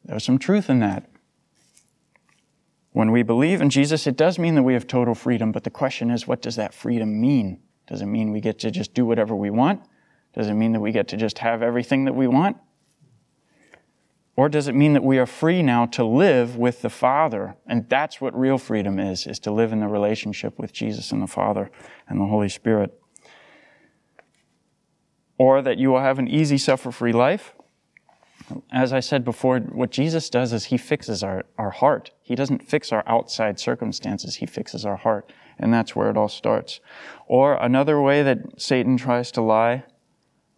There's 0.05 0.25
some 0.25 0.39
truth 0.39 0.71
in 0.71 0.79
that. 0.79 1.11
When 2.93 3.11
we 3.11 3.25
believe 3.25 3.61
in 3.61 3.71
Jesus, 3.71 4.07
it 4.07 4.17
does 4.17 4.39
mean 4.39 4.55
that 4.55 4.63
we 4.63 4.75
have 4.75 4.87
total 4.87 5.17
freedom, 5.17 5.51
but 5.51 5.65
the 5.65 5.71
question 5.71 6.11
is, 6.13 6.29
what 6.29 6.41
does 6.41 6.55
that 6.55 6.73
freedom 6.73 7.21
mean? 7.21 7.61
Does 7.89 8.01
it 8.01 8.07
mean 8.07 8.31
we 8.31 8.41
get 8.41 8.61
to 8.61 8.71
just 8.71 8.95
do 8.95 9.05
whatever 9.05 9.35
we 9.35 9.51
want? 9.51 9.83
Does 10.35 10.47
it 10.49 10.55
mean 10.55 10.73
that 10.73 10.81
we 10.81 10.93
get 10.93 11.09
to 11.09 11.17
just 11.17 11.39
have 11.39 11.63
everything 11.63 12.05
that 12.05 12.15
we 12.15 12.29
want? 12.29 12.59
Or 14.37 14.49
does 14.49 14.67
it 14.67 14.75
mean 14.75 14.95
that 14.95 15.05
we 15.05 15.19
are 15.19 15.27
free 15.27 15.63
now 15.63 15.87
to 15.87 16.05
live 16.05 16.57
with 16.57 16.83
the 16.83 16.91
Father? 16.91 17.57
And 17.67 17.89
that's 17.89 18.21
what 18.21 18.39
real 18.39 18.59
freedom 18.59 18.99
is, 18.99 19.27
is 19.27 19.39
to 19.41 19.53
live 19.53 19.73
in 19.73 19.81
the 19.81 19.87
relationship 19.87 20.59
with 20.59 20.73
Jesus 20.73 21.13
and 21.13 21.23
the 21.23 21.29
Father 21.29 21.71
and 22.09 22.21
the 22.21 22.27
Holy 22.27 22.49
Spirit. 22.49 23.01
Or 25.39 25.63
that 25.63 25.79
you 25.79 25.91
will 25.91 26.01
have 26.01 26.19
an 26.19 26.27
easy, 26.27 26.59
suffer 26.59 26.91
free 26.91 27.13
life. 27.13 27.55
As 28.73 28.93
I 28.93 29.01
said 29.01 29.25
before, 29.25 29.61
what 29.61 29.91
Jesus 29.91 30.29
does 30.29 30.53
is 30.53 30.67
he 30.67 30.77
fixes 30.77 31.23
our, 31.23 31.45
our 31.57 31.71
heart. 31.71 32.11
He 32.21 32.35
doesn't 32.35 32.69
fix 32.69 32.93
our 32.93 33.05
outside 33.07 33.59
circumstances, 33.59 34.37
he 34.37 34.47
fixes 34.47 34.85
our 34.85 34.97
heart. 34.97 35.33
And 35.59 35.73
that's 35.73 35.95
where 35.95 36.11
it 36.11 36.17
all 36.17 36.29
starts. 36.29 36.81
Or 37.27 37.55
another 37.55 38.01
way 38.01 38.25
that 38.25 38.61
Satan 38.61 38.97
tries 38.97 39.31
to 39.33 39.41
lie 39.41 39.85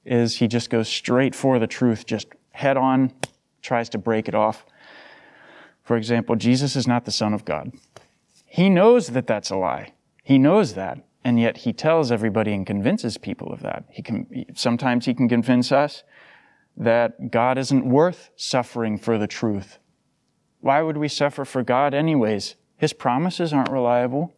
is 0.07 0.37
he 0.37 0.49
just 0.49 0.71
goes 0.71 0.89
straight 0.89 1.35
for 1.35 1.59
the 1.59 1.67
truth, 1.67 2.07
just 2.07 2.29
head 2.53 2.79
on, 2.79 3.13
tries 3.67 3.89
to 3.91 3.99
break 3.99 4.29
it 4.29 4.35
off. 4.35 4.65
For 5.83 5.97
example, 5.97 6.37
Jesus 6.37 6.77
is 6.77 6.87
not 6.87 7.05
the 7.05 7.11
Son 7.11 7.35
of 7.35 7.45
God. 7.45 7.73
He 8.47 8.71
knows 8.71 9.09
that 9.09 9.27
that's 9.27 9.51
a 9.51 9.57
lie. 9.57 9.93
He 10.23 10.39
knows 10.39 10.75
that. 10.75 10.99
And 11.25 11.41
yet 11.41 11.59
he 11.59 11.73
tells 11.73 12.13
everybody 12.13 12.53
and 12.53 12.65
convinces 12.65 13.19
people 13.19 13.53
of 13.53 13.61
that. 13.63 13.85
He 13.91 14.01
can, 14.01 14.47
sometimes 14.55 15.07
he 15.07 15.15
can 15.15 15.29
convince 15.29 15.73
us 15.73 16.05
that 16.77 17.31
God 17.31 17.59
isn't 17.59 17.85
worth 17.85 18.31
suffering 18.37 18.97
for 18.97 19.19
the 19.19 19.27
truth. 19.27 19.79
Why 20.61 20.83
would 20.83 20.97
we 20.97 21.09
suffer 21.09 21.45
for 21.45 21.63
God 21.63 21.95
anyways? 21.95 22.55
His 22.77 22.93
promises 22.93 23.53
aren't 23.53 23.71
reliable. 23.71 24.35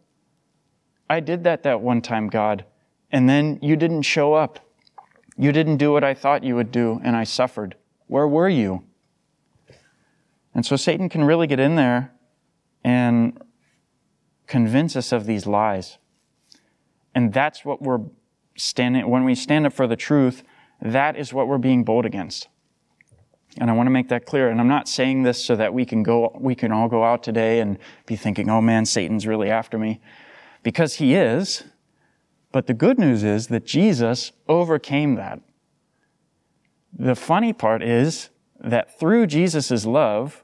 I 1.09 1.19
did 1.19 1.43
that 1.43 1.63
that 1.63 1.81
one 1.81 2.01
time, 2.01 2.27
God, 2.27 2.65
and 3.11 3.27
then 3.27 3.59
you 3.61 3.75
didn't 3.75 4.03
show 4.03 4.33
up. 4.33 4.59
You 5.37 5.51
didn't 5.51 5.77
do 5.77 5.91
what 5.91 6.03
I 6.03 6.13
thought 6.13 6.43
you 6.43 6.55
would 6.55 6.71
do, 6.71 6.99
and 7.03 7.15
I 7.15 7.23
suffered. 7.23 7.75
Where 8.07 8.27
were 8.27 8.49
you? 8.49 8.83
And 10.53 10.65
so 10.65 10.75
Satan 10.75 11.09
can 11.09 11.23
really 11.23 11.47
get 11.47 11.59
in 11.59 11.75
there 11.75 12.13
and 12.83 13.39
convince 14.47 14.95
us 14.95 15.11
of 15.11 15.25
these 15.25 15.45
lies. 15.45 15.97
And 17.13 17.33
that's 17.33 17.63
what 17.63 17.81
we're 17.81 18.01
standing, 18.57 19.09
when 19.09 19.23
we 19.23 19.35
stand 19.35 19.65
up 19.65 19.73
for 19.73 19.87
the 19.87 19.95
truth, 19.95 20.43
that 20.81 21.15
is 21.15 21.33
what 21.33 21.47
we're 21.47 21.57
being 21.57 21.83
bold 21.83 22.05
against. 22.05 22.47
And 23.57 23.69
I 23.69 23.73
want 23.73 23.87
to 23.87 23.91
make 23.91 24.09
that 24.09 24.25
clear. 24.25 24.49
And 24.49 24.59
I'm 24.59 24.67
not 24.67 24.87
saying 24.87 25.23
this 25.23 25.43
so 25.43 25.55
that 25.55 25.73
we 25.73 25.85
can 25.85 26.03
go, 26.03 26.31
we 26.39 26.55
can 26.55 26.71
all 26.71 26.87
go 26.87 27.03
out 27.03 27.23
today 27.23 27.59
and 27.59 27.77
be 28.05 28.15
thinking, 28.15 28.49
oh 28.49 28.61
man, 28.61 28.85
Satan's 28.85 29.25
really 29.25 29.49
after 29.49 29.77
me. 29.77 29.99
Because 30.61 30.95
he 30.95 31.15
is. 31.15 31.63
But 32.51 32.67
the 32.67 32.73
good 32.73 32.97
news 32.97 33.23
is 33.23 33.47
that 33.47 33.65
Jesus 33.65 34.31
overcame 34.47 35.15
that. 35.15 35.39
The 36.91 37.15
funny 37.15 37.53
part 37.53 37.83
is 37.83 38.29
that 38.59 38.99
through 38.99 39.27
Jesus' 39.27 39.85
love, 39.85 40.43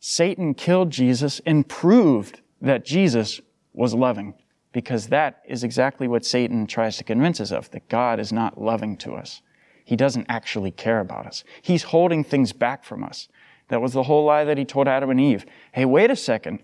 Satan 0.00 0.54
killed 0.54 0.90
Jesus 0.90 1.40
and 1.46 1.68
proved 1.68 2.40
that 2.60 2.84
Jesus 2.84 3.40
was 3.72 3.94
loving. 3.94 4.34
Because 4.72 5.06
that 5.06 5.42
is 5.46 5.62
exactly 5.62 6.08
what 6.08 6.24
Satan 6.24 6.66
tries 6.66 6.96
to 6.96 7.04
convince 7.04 7.40
us 7.40 7.52
of, 7.52 7.70
that 7.70 7.88
God 7.88 8.18
is 8.18 8.32
not 8.32 8.60
loving 8.60 8.96
to 8.98 9.14
us. 9.14 9.40
He 9.84 9.96
doesn't 9.96 10.26
actually 10.28 10.72
care 10.72 11.00
about 11.00 11.26
us. 11.26 11.44
He's 11.62 11.84
holding 11.84 12.24
things 12.24 12.52
back 12.52 12.84
from 12.84 13.04
us. 13.04 13.28
That 13.68 13.80
was 13.80 13.92
the 13.92 14.02
whole 14.02 14.24
lie 14.24 14.44
that 14.44 14.58
he 14.58 14.64
told 14.64 14.88
Adam 14.88 15.10
and 15.10 15.20
Eve. 15.20 15.46
Hey, 15.72 15.84
wait 15.84 16.10
a 16.10 16.16
second. 16.16 16.60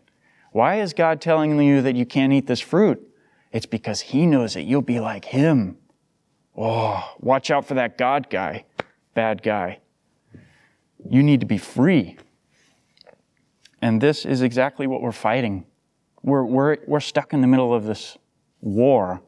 Why 0.52 0.80
is 0.80 0.92
God 0.92 1.20
telling 1.20 1.61
you 1.61 1.82
that 1.82 1.97
you 1.97 2.04
can't 2.04 2.32
eat 2.32 2.47
this 2.47 2.61
fruit? 2.61 3.00
It's 3.52 3.66
because 3.66 4.00
he 4.00 4.26
knows 4.26 4.54
that 4.54 4.62
you'll 4.62 4.82
be 4.82 5.00
like 5.00 5.26
him. 5.26 5.78
Oh, 6.56 7.14
watch 7.20 7.50
out 7.50 7.64
for 7.64 7.75
that 7.75 7.97
God 7.97 8.28
guy, 8.28 8.64
bad 9.14 9.42
guy. 9.42 9.78
You 11.09 11.23
need 11.23 11.40
to 11.40 11.47
be 11.47 11.59
free. 11.59 12.16
And 13.83 14.00
this 14.00 14.25
is 14.25 14.42
exactly 14.42 14.87
what 14.87 15.00
we're 15.00 15.12
fighting. 15.12 15.66
We're, 16.23 16.45
we're, 16.45 16.76
we're 16.87 17.00
stuck 17.00 17.33
in 17.33 17.40
the 17.40 17.47
middle 17.47 17.73
of 17.73 17.85
this 17.85 18.19
war, 18.61 19.23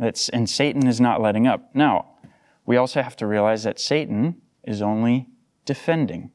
that's, 0.00 0.28
and 0.30 0.48
Satan 0.48 0.86
is 0.86 1.00
not 1.00 1.20
letting 1.20 1.46
up. 1.46 1.74
Now, 1.74 2.12
we 2.64 2.76
also 2.76 3.02
have 3.02 3.16
to 3.16 3.26
realize 3.26 3.64
that 3.64 3.78
Satan 3.78 4.40
is 4.64 4.80
only 4.80 5.28
defending. 5.64 6.30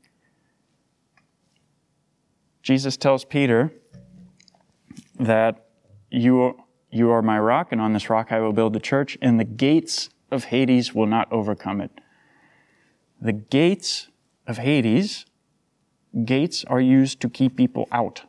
Jesus 2.62 2.96
tells 2.96 3.26
Peter 3.26 3.74
that 5.20 5.66
you, 6.12 6.58
you 6.92 7.10
are 7.10 7.22
my 7.22 7.40
rock, 7.40 7.72
and 7.72 7.82
on 7.82 7.94
this 7.94 8.10
rock 8.10 8.32
I 8.32 8.40
will 8.40 8.54
build 8.54 8.74
the 8.74 8.80
church, 8.80 9.18
and 9.22 9.40
the 9.40 9.46
gates 9.46 10.10
of 10.32 10.46
Hades 10.46 10.94
will 10.94 11.08
not 11.08 11.32
overcome 11.32 11.82
it. 11.82 11.92
The 13.20 13.34
gates 13.34 14.10
of 14.48 14.58
Hades, 14.58 15.26
gates 16.26 16.64
are 16.66 16.82
used 16.82 17.20
to 17.22 17.30
keep 17.30 17.56
people 17.56 17.88
out 17.92 18.24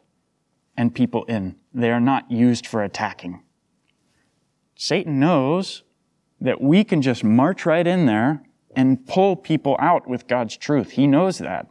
and 0.76 0.94
people 0.94 1.24
in. 1.24 1.56
They 1.72 1.90
are 1.90 2.00
not 2.00 2.30
used 2.30 2.66
for 2.66 2.82
attacking. 2.82 3.42
Satan 4.76 5.20
knows 5.20 5.82
that 6.40 6.60
we 6.60 6.84
can 6.84 7.00
just 7.02 7.24
march 7.24 7.64
right 7.64 7.86
in 7.86 8.06
there 8.06 8.42
and 8.74 9.06
pull 9.06 9.36
people 9.36 9.76
out 9.78 10.08
with 10.08 10.26
God's 10.26 10.56
truth. 10.56 10.92
He 10.92 11.06
knows 11.06 11.38
that. 11.38 11.68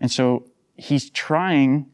And 0.00 0.10
so 0.10 0.50
he's 0.76 1.10
trying 1.10 1.86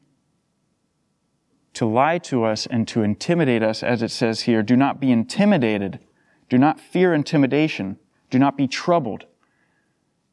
to 1.74 1.86
lie 1.86 2.18
to 2.18 2.44
us 2.44 2.66
and 2.66 2.86
to 2.88 3.02
intimidate 3.02 3.62
us, 3.62 3.82
as 3.82 4.02
it 4.02 4.10
says 4.10 4.42
here. 4.42 4.62
Do 4.62 4.76
not 4.76 5.00
be 5.00 5.10
intimidated. 5.10 6.00
Do 6.48 6.58
not 6.58 6.80
fear 6.80 7.14
intimidation. 7.14 7.98
Do 8.30 8.38
not 8.38 8.56
be 8.56 8.66
troubled. 8.66 9.24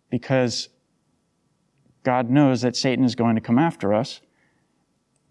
Because 0.09 0.69
God 2.03 2.29
knows 2.29 2.61
that 2.61 2.75
Satan 2.75 3.05
is 3.05 3.15
going 3.15 3.35
to 3.35 3.41
come 3.41 3.59
after 3.59 3.93
us. 3.93 4.21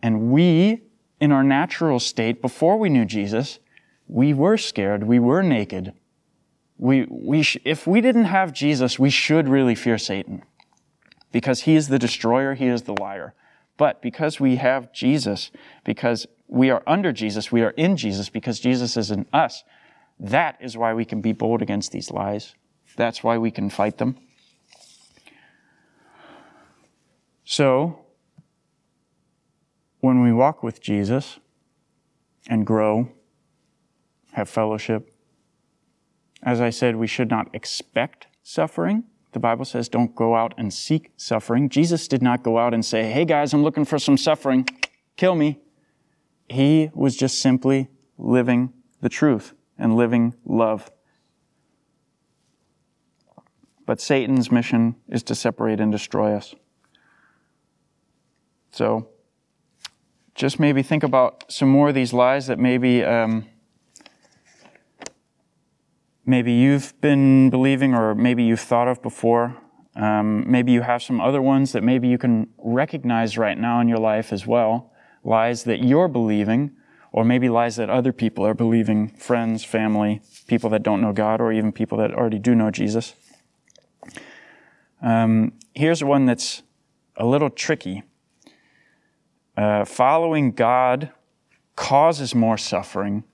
And 0.03 0.31
we, 0.31 0.83
in 1.21 1.33
our 1.33 1.43
natural 1.43 1.99
state, 1.99 2.41
before 2.41 2.79
we 2.79 2.89
knew 2.89 3.05
Jesus, 3.05 3.59
we 4.07 4.33
were 4.33 4.57
scared. 4.57 5.05
We 5.05 5.19
were 5.19 5.43
naked. 5.43 5.93
We, 6.77 7.07
we 7.11 7.43
sh- 7.43 7.59
if 7.65 7.87
we 7.87 8.01
didn't 8.01 8.27
have 8.27 8.53
Jesus, 8.53 8.99
we 8.99 9.11
should 9.11 9.49
really 9.49 9.75
fear 9.75 9.99
Satan 9.99 10.43
because 11.33 11.63
he 11.63 11.75
is 11.75 11.89
the 11.89 11.99
destroyer, 11.99 12.55
he 12.55 12.67
is 12.67 12.83
the 12.83 12.95
liar. 13.01 13.35
But 13.77 14.01
because 14.01 14.41
we 14.41 14.57
have 14.57 14.93
Jesus, 14.93 15.51
because 15.85 16.27
we 16.47 16.71
are 16.71 16.83
under 16.87 17.13
Jesus, 17.13 17.53
we 17.53 17.63
are 17.63 17.71
in 17.71 17.97
Jesus, 17.97 18.29
because 18.29 18.61
Jesus 18.61 18.97
is 18.97 19.11
in 19.11 19.27
us, 19.33 19.65
that 20.19 20.57
is 20.61 20.77
why 20.77 20.95
we 20.95 21.05
can 21.05 21.21
be 21.21 21.33
bold 21.33 21.63
against 21.63 21.93
these 21.93 22.11
lies. 22.11 22.55
That's 22.97 23.23
why 23.23 23.39
we 23.39 23.51
can 23.51 23.71
fight 23.71 23.99
them. 23.99 24.19
So, 27.50 28.00
when 30.00 30.23
we 30.23 30.35
walk 30.35 30.62
with 30.62 30.83
Jesus 30.83 31.38
and 32.47 32.67
grow, 32.67 33.09
have 34.33 34.50
fellowship, 34.50 35.11
as 36.43 36.61
I 36.61 36.69
said, 36.69 36.97
we 36.97 37.07
should 37.07 37.31
not 37.31 37.49
expect 37.55 38.26
suffering. 38.43 39.05
The 39.33 39.38
Bible 39.38 39.64
says 39.64 39.88
don't 39.88 40.14
go 40.14 40.37
out 40.37 40.52
and 40.59 40.75
seek 40.75 41.11
suffering. 41.17 41.71
Jesus 41.71 42.07
did 42.07 42.21
not 42.21 42.43
go 42.43 42.59
out 42.59 42.75
and 42.75 42.85
say, 42.85 43.11
hey 43.11 43.25
guys, 43.25 43.55
I'm 43.55 43.62
looking 43.62 43.87
for 43.87 43.99
some 43.99 44.19
suffering. 44.19 44.67
Kill 45.17 45.35
me. 45.35 45.59
He 46.50 46.90
was 46.93 47.17
just 47.17 47.40
simply 47.40 47.88
living 48.19 48.75
the 49.00 49.09
truth 49.09 49.55
and 49.78 49.97
living 49.97 50.35
love. 50.45 50.90
But 53.87 54.02
Satan's 54.02 54.52
mission 54.52 54.97
is 55.09 55.23
to 55.23 55.35
separate 55.35 55.81
and 55.81 55.90
destroy 55.90 56.35
us. 56.35 56.55
So, 58.71 59.09
just 60.35 60.61
maybe 60.61 60.83
think 60.83 61.03
about 61.03 61.45
some 61.51 61.69
more 61.69 61.89
of 61.89 61.95
these 61.95 62.13
lies 62.13 62.47
that 62.47 62.59
maybe 62.59 63.05
um, 63.05 63.47
maybe 66.25 66.53
you've 66.53 66.99
been 67.01 67.51
believing, 67.51 67.95
or 67.95 68.15
maybe 68.15 68.45
you've 68.45 68.61
thought 68.61 68.87
of 68.87 69.03
before. 69.03 69.57
Um, 69.97 70.49
maybe 70.49 70.71
you 70.71 70.83
have 70.83 71.03
some 71.03 71.21
other 71.21 71.43
ones 71.43 71.73
that 71.73 71.83
maybe 71.83 72.07
you 72.07 72.19
can 72.19 72.49
recognize 72.59 73.37
right 73.37 73.59
now 73.59 73.81
in 73.81 73.89
your 73.89 73.99
life 73.99 74.33
as 74.33 74.47
well. 74.47 74.93
Lies 75.25 75.65
that 75.65 75.83
you're 75.83 76.07
believing, 76.07 76.71
or 77.11 77.25
maybe 77.25 77.49
lies 77.49 77.77
that 77.77 77.91
other 77.91 78.13
people 78.13 78.47
are 78.47 78.55
believing 78.55 79.09
friends, 79.09 79.65
family, 79.65 80.21
people 80.47 80.71
that 80.71 80.85
don't 80.85 81.01
know 81.01 81.13
God, 81.13 81.41
or 81.41 81.53
even 81.53 81.73
people 81.73 81.99
that 81.99 82.13
already 82.13 82.39
do 82.39 82.55
know 82.55 82.71
Jesus. 82.71 83.15
Um, 85.03 85.55
here's 85.75 86.05
one 86.05 86.27
that's 86.27 86.63
a 87.17 87.27
little 87.27 87.51
tricky. 87.51 88.05
Uh, 89.59 89.85
following 89.85 90.53
God 90.53 91.11
causes 91.75 92.33
more 92.33 92.57
suffering 92.57 93.25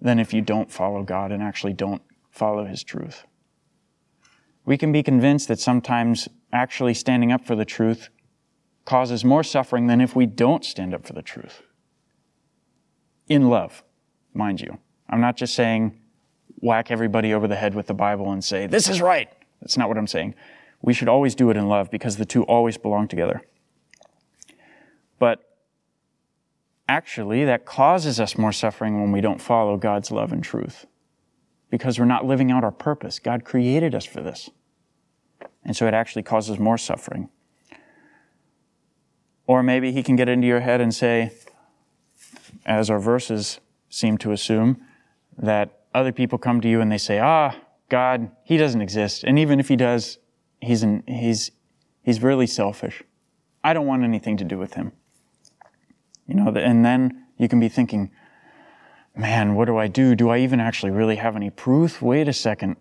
than 0.00 0.18
if 0.18 0.32
you 0.32 0.40
don't 0.40 0.72
follow 0.72 1.02
God 1.02 1.30
and 1.30 1.42
actually 1.42 1.74
don't 1.74 2.00
follow 2.30 2.64
His 2.64 2.82
truth. 2.82 3.24
We 4.64 4.78
can 4.78 4.92
be 4.92 5.02
convinced 5.02 5.46
that 5.48 5.60
sometimes 5.60 6.26
actually 6.54 6.94
standing 6.94 7.32
up 7.32 7.44
for 7.44 7.54
the 7.54 7.66
truth 7.66 8.08
causes 8.86 9.26
more 9.26 9.42
suffering 9.42 9.86
than 9.86 10.00
if 10.00 10.16
we 10.16 10.24
don't 10.24 10.64
stand 10.64 10.94
up 10.94 11.06
for 11.06 11.12
the 11.12 11.20
truth. 11.20 11.60
In 13.28 13.50
love, 13.50 13.84
mind 14.32 14.62
you. 14.62 14.78
I'm 15.10 15.20
not 15.20 15.36
just 15.36 15.54
saying 15.54 16.00
whack 16.60 16.90
everybody 16.90 17.34
over 17.34 17.46
the 17.46 17.56
head 17.56 17.74
with 17.74 17.88
the 17.88 17.94
Bible 17.94 18.32
and 18.32 18.42
say, 18.42 18.66
this 18.66 18.88
is 18.88 19.02
right. 19.02 19.28
That's 19.60 19.76
not 19.76 19.88
what 19.88 19.98
I'm 19.98 20.06
saying. 20.06 20.34
We 20.80 20.94
should 20.94 21.10
always 21.10 21.34
do 21.34 21.50
it 21.50 21.58
in 21.58 21.68
love 21.68 21.90
because 21.90 22.16
the 22.16 22.24
two 22.24 22.42
always 22.44 22.78
belong 22.78 23.06
together. 23.06 23.42
But 25.18 25.42
actually, 26.88 27.44
that 27.44 27.64
causes 27.64 28.20
us 28.20 28.36
more 28.36 28.52
suffering 28.52 29.00
when 29.00 29.12
we 29.12 29.20
don't 29.20 29.40
follow 29.40 29.76
God's 29.76 30.10
love 30.10 30.32
and 30.32 30.42
truth 30.42 30.86
because 31.70 31.98
we're 31.98 32.04
not 32.04 32.24
living 32.24 32.50
out 32.50 32.62
our 32.62 32.70
purpose. 32.70 33.18
God 33.18 33.44
created 33.44 33.94
us 33.94 34.04
for 34.04 34.22
this. 34.22 34.50
And 35.64 35.76
so 35.76 35.86
it 35.86 35.94
actually 35.94 36.22
causes 36.22 36.58
more 36.58 36.78
suffering. 36.78 37.30
Or 39.46 39.62
maybe 39.62 39.92
He 39.92 40.02
can 40.02 40.16
get 40.16 40.28
into 40.28 40.46
your 40.46 40.60
head 40.60 40.80
and 40.80 40.94
say, 40.94 41.32
as 42.64 42.90
our 42.90 42.98
verses 42.98 43.60
seem 43.88 44.18
to 44.18 44.32
assume, 44.32 44.80
that 45.36 45.80
other 45.92 46.12
people 46.12 46.38
come 46.38 46.60
to 46.60 46.68
you 46.68 46.80
and 46.80 46.92
they 46.92 46.98
say, 46.98 47.18
ah, 47.18 47.54
God, 47.88 48.30
He 48.44 48.56
doesn't 48.56 48.80
exist. 48.80 49.24
And 49.24 49.38
even 49.38 49.60
if 49.60 49.68
He 49.68 49.76
does, 49.76 50.18
He's, 50.60 50.82
an, 50.82 51.02
he's, 51.06 51.50
he's 52.02 52.22
really 52.22 52.46
selfish. 52.46 53.02
I 53.62 53.74
don't 53.74 53.86
want 53.86 54.02
anything 54.02 54.36
to 54.38 54.44
do 54.44 54.58
with 54.58 54.74
Him. 54.74 54.92
You 56.26 56.34
know, 56.34 56.48
and 56.48 56.84
then 56.84 57.26
you 57.38 57.48
can 57.48 57.60
be 57.60 57.68
thinking, 57.68 58.10
man, 59.16 59.54
what 59.54 59.66
do 59.66 59.76
I 59.76 59.86
do? 59.86 60.14
Do 60.14 60.30
I 60.30 60.38
even 60.38 60.60
actually 60.60 60.92
really 60.92 61.16
have 61.16 61.36
any 61.36 61.50
proof? 61.50 62.00
Wait 62.02 62.28
a 62.28 62.32
second. 62.32 62.76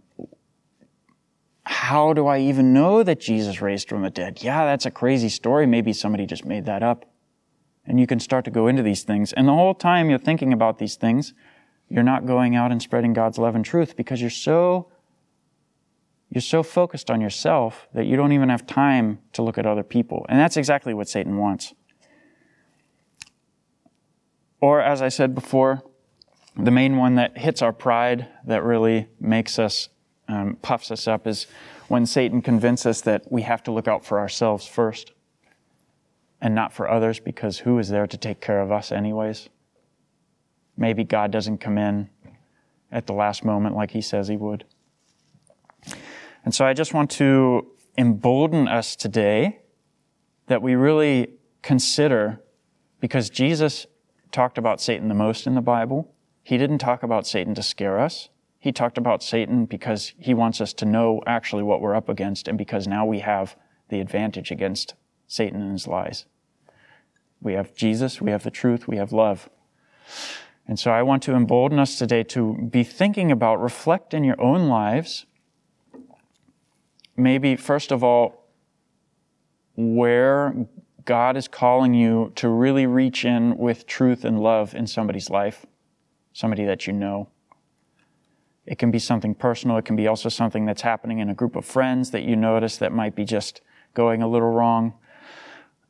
How 1.65 2.13
do 2.13 2.27
I 2.27 2.39
even 2.39 2.73
know 2.73 3.03
that 3.03 3.19
Jesus 3.19 3.61
raised 3.61 3.87
from 3.89 4.01
the 4.01 4.09
dead? 4.09 4.43
Yeah, 4.43 4.65
that's 4.65 4.85
a 4.85 4.91
crazy 4.91 5.29
story. 5.29 5.65
Maybe 5.65 5.93
somebody 5.93 6.25
just 6.25 6.45
made 6.45 6.65
that 6.65 6.83
up. 6.83 7.05
And 7.85 7.99
you 7.99 8.07
can 8.07 8.19
start 8.19 8.45
to 8.45 8.51
go 8.51 8.67
into 8.67 8.81
these 8.81 9.03
things. 9.03 9.33
And 9.33 9.47
the 9.47 9.53
whole 9.53 9.73
time 9.73 10.09
you're 10.09 10.19
thinking 10.19 10.53
about 10.53 10.79
these 10.79 10.95
things, 10.95 11.33
you're 11.89 12.03
not 12.03 12.25
going 12.25 12.55
out 12.55 12.71
and 12.71 12.81
spreading 12.81 13.13
God's 13.13 13.37
love 13.37 13.55
and 13.55 13.63
truth 13.63 13.95
because 13.95 14.21
you're 14.21 14.29
so 14.29 14.89
you're 16.29 16.41
so 16.41 16.63
focused 16.63 17.11
on 17.11 17.21
yourself 17.21 17.87
that 17.93 18.07
you 18.07 18.17
don't 18.17 18.31
even 18.31 18.49
have 18.49 18.65
time 18.65 19.19
to 19.33 19.43
look 19.43 19.59
at 19.59 19.67
other 19.67 19.83
people. 19.83 20.25
And 20.29 20.39
that's 20.39 20.57
exactly 20.57 20.91
what 20.95 21.07
Satan 21.07 21.37
wants. 21.37 21.75
Or, 24.63 24.79
as 24.79 25.01
I 25.01 25.09
said 25.09 25.35
before, 25.35 25.83
the 26.55 26.71
main 26.71 26.95
one 26.95 27.15
that 27.15 27.37
hits 27.37 27.61
our 27.61 27.73
pride, 27.73 28.29
that 28.45 28.63
really 28.63 29.09
makes 29.19 29.59
us, 29.59 29.89
um, 30.29 30.57
puffs 30.61 30.89
us 30.89 31.05
up, 31.05 31.27
is 31.27 31.47
when 31.89 32.05
Satan 32.05 32.41
convinces 32.41 32.85
us 32.85 33.01
that 33.01 33.29
we 33.29 33.41
have 33.41 33.61
to 33.63 33.73
look 33.73 33.89
out 33.89 34.05
for 34.05 34.19
ourselves 34.19 34.65
first 34.65 35.11
and 36.39 36.55
not 36.55 36.71
for 36.71 36.89
others 36.89 37.19
because 37.19 37.59
who 37.59 37.77
is 37.77 37.89
there 37.89 38.07
to 38.07 38.15
take 38.15 38.39
care 38.39 38.61
of 38.61 38.71
us, 38.71 38.89
anyways? 38.89 39.49
Maybe 40.77 41.03
God 41.03 41.29
doesn't 41.29 41.57
come 41.57 41.77
in 41.77 42.09
at 42.89 43.05
the 43.05 43.13
last 43.13 43.43
moment 43.43 43.75
like 43.75 43.91
he 43.91 43.99
says 43.99 44.29
he 44.29 44.37
would. 44.37 44.63
And 46.45 46.55
so 46.55 46.65
I 46.65 46.71
just 46.71 46.93
want 46.93 47.11
to 47.11 47.67
embolden 47.97 48.69
us 48.69 48.95
today 48.95 49.59
that 50.47 50.61
we 50.61 50.75
really 50.75 51.33
consider, 51.61 52.41
because 53.01 53.29
Jesus 53.29 53.87
talked 54.33 54.57
about 54.57 54.81
Satan 54.81 55.07
the 55.07 55.13
most 55.13 55.47
in 55.47 55.55
the 55.55 55.61
Bible, 55.61 56.13
he 56.43 56.57
didn't 56.57 56.79
talk 56.79 57.03
about 57.03 57.25
Satan 57.25 57.55
to 57.55 57.63
scare 57.63 57.99
us. 57.99 58.29
He 58.59 58.71
talked 58.71 58.97
about 58.97 59.23
Satan 59.23 59.65
because 59.65 60.13
he 60.19 60.33
wants 60.33 60.59
us 60.59 60.73
to 60.73 60.85
know 60.85 61.21
actually 61.25 61.63
what 61.63 61.81
we're 61.81 61.95
up 61.95 62.09
against 62.09 62.47
and 62.47 62.57
because 62.57 62.87
now 62.87 63.05
we 63.05 63.19
have 63.19 63.55
the 63.89 63.99
advantage 63.99 64.51
against 64.51 64.95
Satan 65.27 65.61
and 65.61 65.71
his 65.71 65.87
lies. 65.87 66.25
We 67.41 67.53
have 67.53 67.75
Jesus, 67.75 68.21
we 68.21 68.31
have 68.31 68.43
the 68.43 68.51
truth, 68.51 68.87
we 68.87 68.97
have 68.97 69.11
love. 69.11 69.49
And 70.67 70.79
so 70.79 70.91
I 70.91 71.01
want 71.01 71.23
to 71.23 71.35
embolden 71.35 71.77
us 71.77 71.97
today 71.97 72.23
to 72.23 72.69
be 72.71 72.83
thinking 72.83 73.31
about, 73.31 73.61
reflect 73.61 74.13
in 74.13 74.23
your 74.23 74.39
own 74.41 74.69
lives. 74.69 75.25
Maybe, 77.17 77.55
first 77.57 77.91
of 77.91 78.03
all, 78.03 78.47
where 79.75 80.67
God 81.05 81.37
is 81.37 81.47
calling 81.47 81.93
you 81.93 82.31
to 82.35 82.47
really 82.47 82.85
reach 82.85 83.25
in 83.25 83.57
with 83.57 83.85
truth 83.85 84.23
and 84.23 84.39
love 84.39 84.73
in 84.73 84.87
somebody's 84.87 85.29
life 85.29 85.65
somebody 86.33 86.65
that 86.65 86.87
you 86.87 86.93
know. 86.93 87.29
It 88.65 88.79
can 88.79 88.91
be 88.91 88.99
something 88.99 89.35
personal. 89.35 89.77
It 89.77 89.85
can 89.85 89.95
be 89.95 90.07
also 90.07 90.29
something 90.29 90.65
that's 90.65 90.81
happening 90.81 91.19
in 91.19 91.29
a 91.29 91.33
group 91.33 91.55
of 91.55 91.65
friends 91.65 92.11
that 92.11 92.23
you 92.23 92.35
notice 92.35 92.77
that 92.77 92.91
might 92.91 93.15
be 93.15 93.23
just 93.23 93.61
going 93.93 94.21
a 94.21 94.27
little 94.27 94.51
wrong. 94.51 94.93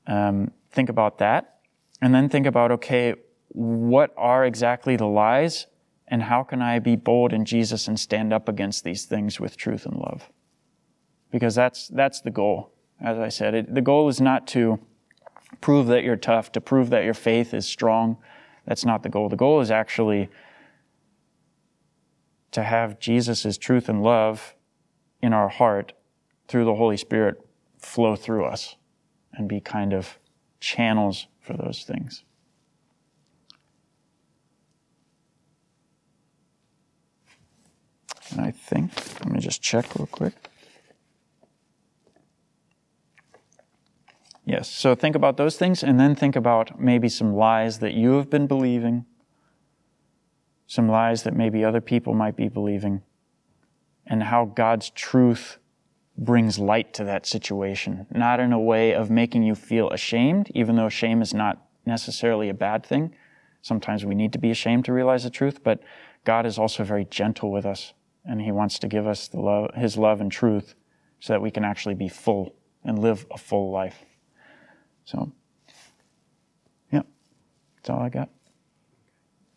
Um, 0.06 0.52
think 0.72 0.90
about 0.90 1.20
that. 1.20 1.60
And 2.02 2.14
then 2.14 2.28
think 2.30 2.46
about, 2.46 2.72
okay, 2.72 3.16
what 3.50 4.14
are 4.18 4.44
exactly 4.44 4.96
the 4.96 5.06
lies 5.06 5.68
and 6.08 6.24
how 6.24 6.44
can 6.44 6.62
I 6.62 6.80
be 6.80 6.96
bold 6.96 7.32
in 7.32 7.46
Jesus 7.46 7.88
and 7.88 7.98
stand 8.00 8.34
up 8.34 8.50
against 8.50 8.84
these 8.84 9.06
things 9.06 9.40
with 9.40 9.56
truth 9.56 9.86
and 9.86 9.96
love? 9.96 10.30
Because 11.32 11.56
that's, 11.56 11.88
that's 11.88 12.22
the 12.22 12.32
goal. 12.32 12.74
As 13.00 13.18
I 13.18 13.30
said, 13.30 13.54
it, 13.54 13.74
the 13.74 13.82
goal 13.82 14.10
is 14.10 14.20
not 14.20 14.46
to 14.48 14.80
prove 15.62 15.88
that 15.88 16.04
you're 16.04 16.16
tough, 16.16 16.52
to 16.54 16.62
prove 16.62 16.90
that 16.90 17.04
your 17.04 17.14
faith 17.14 17.54
is 17.54 17.66
strong, 17.66 18.18
that's 18.66 18.86
not 18.86 19.04
the 19.04 19.10
goal. 19.10 19.30
The 19.30 19.36
goal 19.36 19.62
is 19.62 19.72
actually 19.72 20.30
to 22.52 22.64
have 22.64 23.00
Jesus' 23.00 23.58
truth 23.58 23.90
and 23.90 24.04
love 24.04 24.56
in 25.22 25.34
our 25.34 25.50
heart 25.50 25.94
through 26.48 26.66
the 26.66 26.76
Holy 26.76 26.98
Spirit 26.98 27.44
flow 27.78 28.16
through 28.16 28.46
us 28.46 28.76
and 29.34 29.50
be 29.50 29.60
kind 29.60 29.94
of 29.94 30.20
channels 30.60 31.28
for 31.40 31.54
those 31.54 31.84
things. 31.84 32.24
And 38.32 38.42
I 38.42 38.52
think, 38.52 38.96
let 39.20 39.32
me 39.32 39.40
just 39.40 39.62
check 39.62 39.96
real 39.96 40.08
quick. 40.08 40.34
Yes, 44.46 44.70
so 44.70 44.94
think 44.94 45.16
about 45.16 45.38
those 45.38 45.58
things 45.58 45.84
and 45.84 46.00
then 46.00 46.16
think 46.16 46.36
about 46.36 46.80
maybe 46.80 47.08
some 47.08 47.34
lies 47.34 47.80
that 47.80 47.94
you 47.94 48.14
have 48.14 48.30
been 48.30 48.46
believing, 48.46 49.06
some 50.68 50.90
lies 50.90 51.24
that 51.24 51.34
maybe 51.34 51.64
other 51.64 51.82
people 51.82 52.14
might 52.14 52.36
be 52.36 52.50
believing, 52.50 53.02
and 54.06 54.24
how 54.24 54.46
God's 54.46 54.90
truth 54.90 55.60
brings 56.18 56.60
light 56.60 56.94
to 56.94 57.04
that 57.06 57.26
situation, 57.26 58.06
not 58.12 58.40
in 58.40 58.52
a 58.52 58.60
way 58.60 58.94
of 58.94 59.10
making 59.10 59.44
you 59.44 59.56
feel 59.56 59.90
ashamed, 59.92 60.52
even 60.54 60.76
though 60.76 60.90
shame 60.90 61.22
is 61.22 61.34
not 61.34 61.66
necessarily 61.86 62.50
a 62.50 62.54
bad 62.54 62.86
thing. 62.86 63.16
Sometimes 63.62 64.06
we 64.06 64.14
need 64.14 64.34
to 64.34 64.40
be 64.40 64.52
ashamed 64.52 64.86
to 64.86 64.94
realize 64.94 65.24
the 65.24 65.30
truth, 65.30 65.64
but 65.64 65.80
God 66.26 66.46
is 66.46 66.60
also 66.60 66.84
very 66.84 67.06
gentle 67.06 67.52
with 67.52 67.66
us, 67.66 67.94
and 68.26 68.42
He 68.42 68.52
wants 68.52 68.78
to 68.80 68.88
give 68.88 69.08
us 69.08 69.30
the 69.30 69.40
love, 69.40 69.74
His 69.76 69.98
love 69.98 70.20
and 70.20 70.32
truth 70.32 70.76
so 71.20 71.32
that 71.32 71.42
we 71.42 71.50
can 71.50 71.64
actually 71.64 71.96
be 71.96 72.10
full 72.10 72.54
and 72.84 73.00
live 73.00 73.26
a 73.32 73.38
full 73.38 73.72
life. 73.72 74.04
So, 75.06 75.32
yeah, 76.92 77.02
that's 77.76 77.90
all 77.90 78.00
I 78.00 78.10
got. 78.10 78.30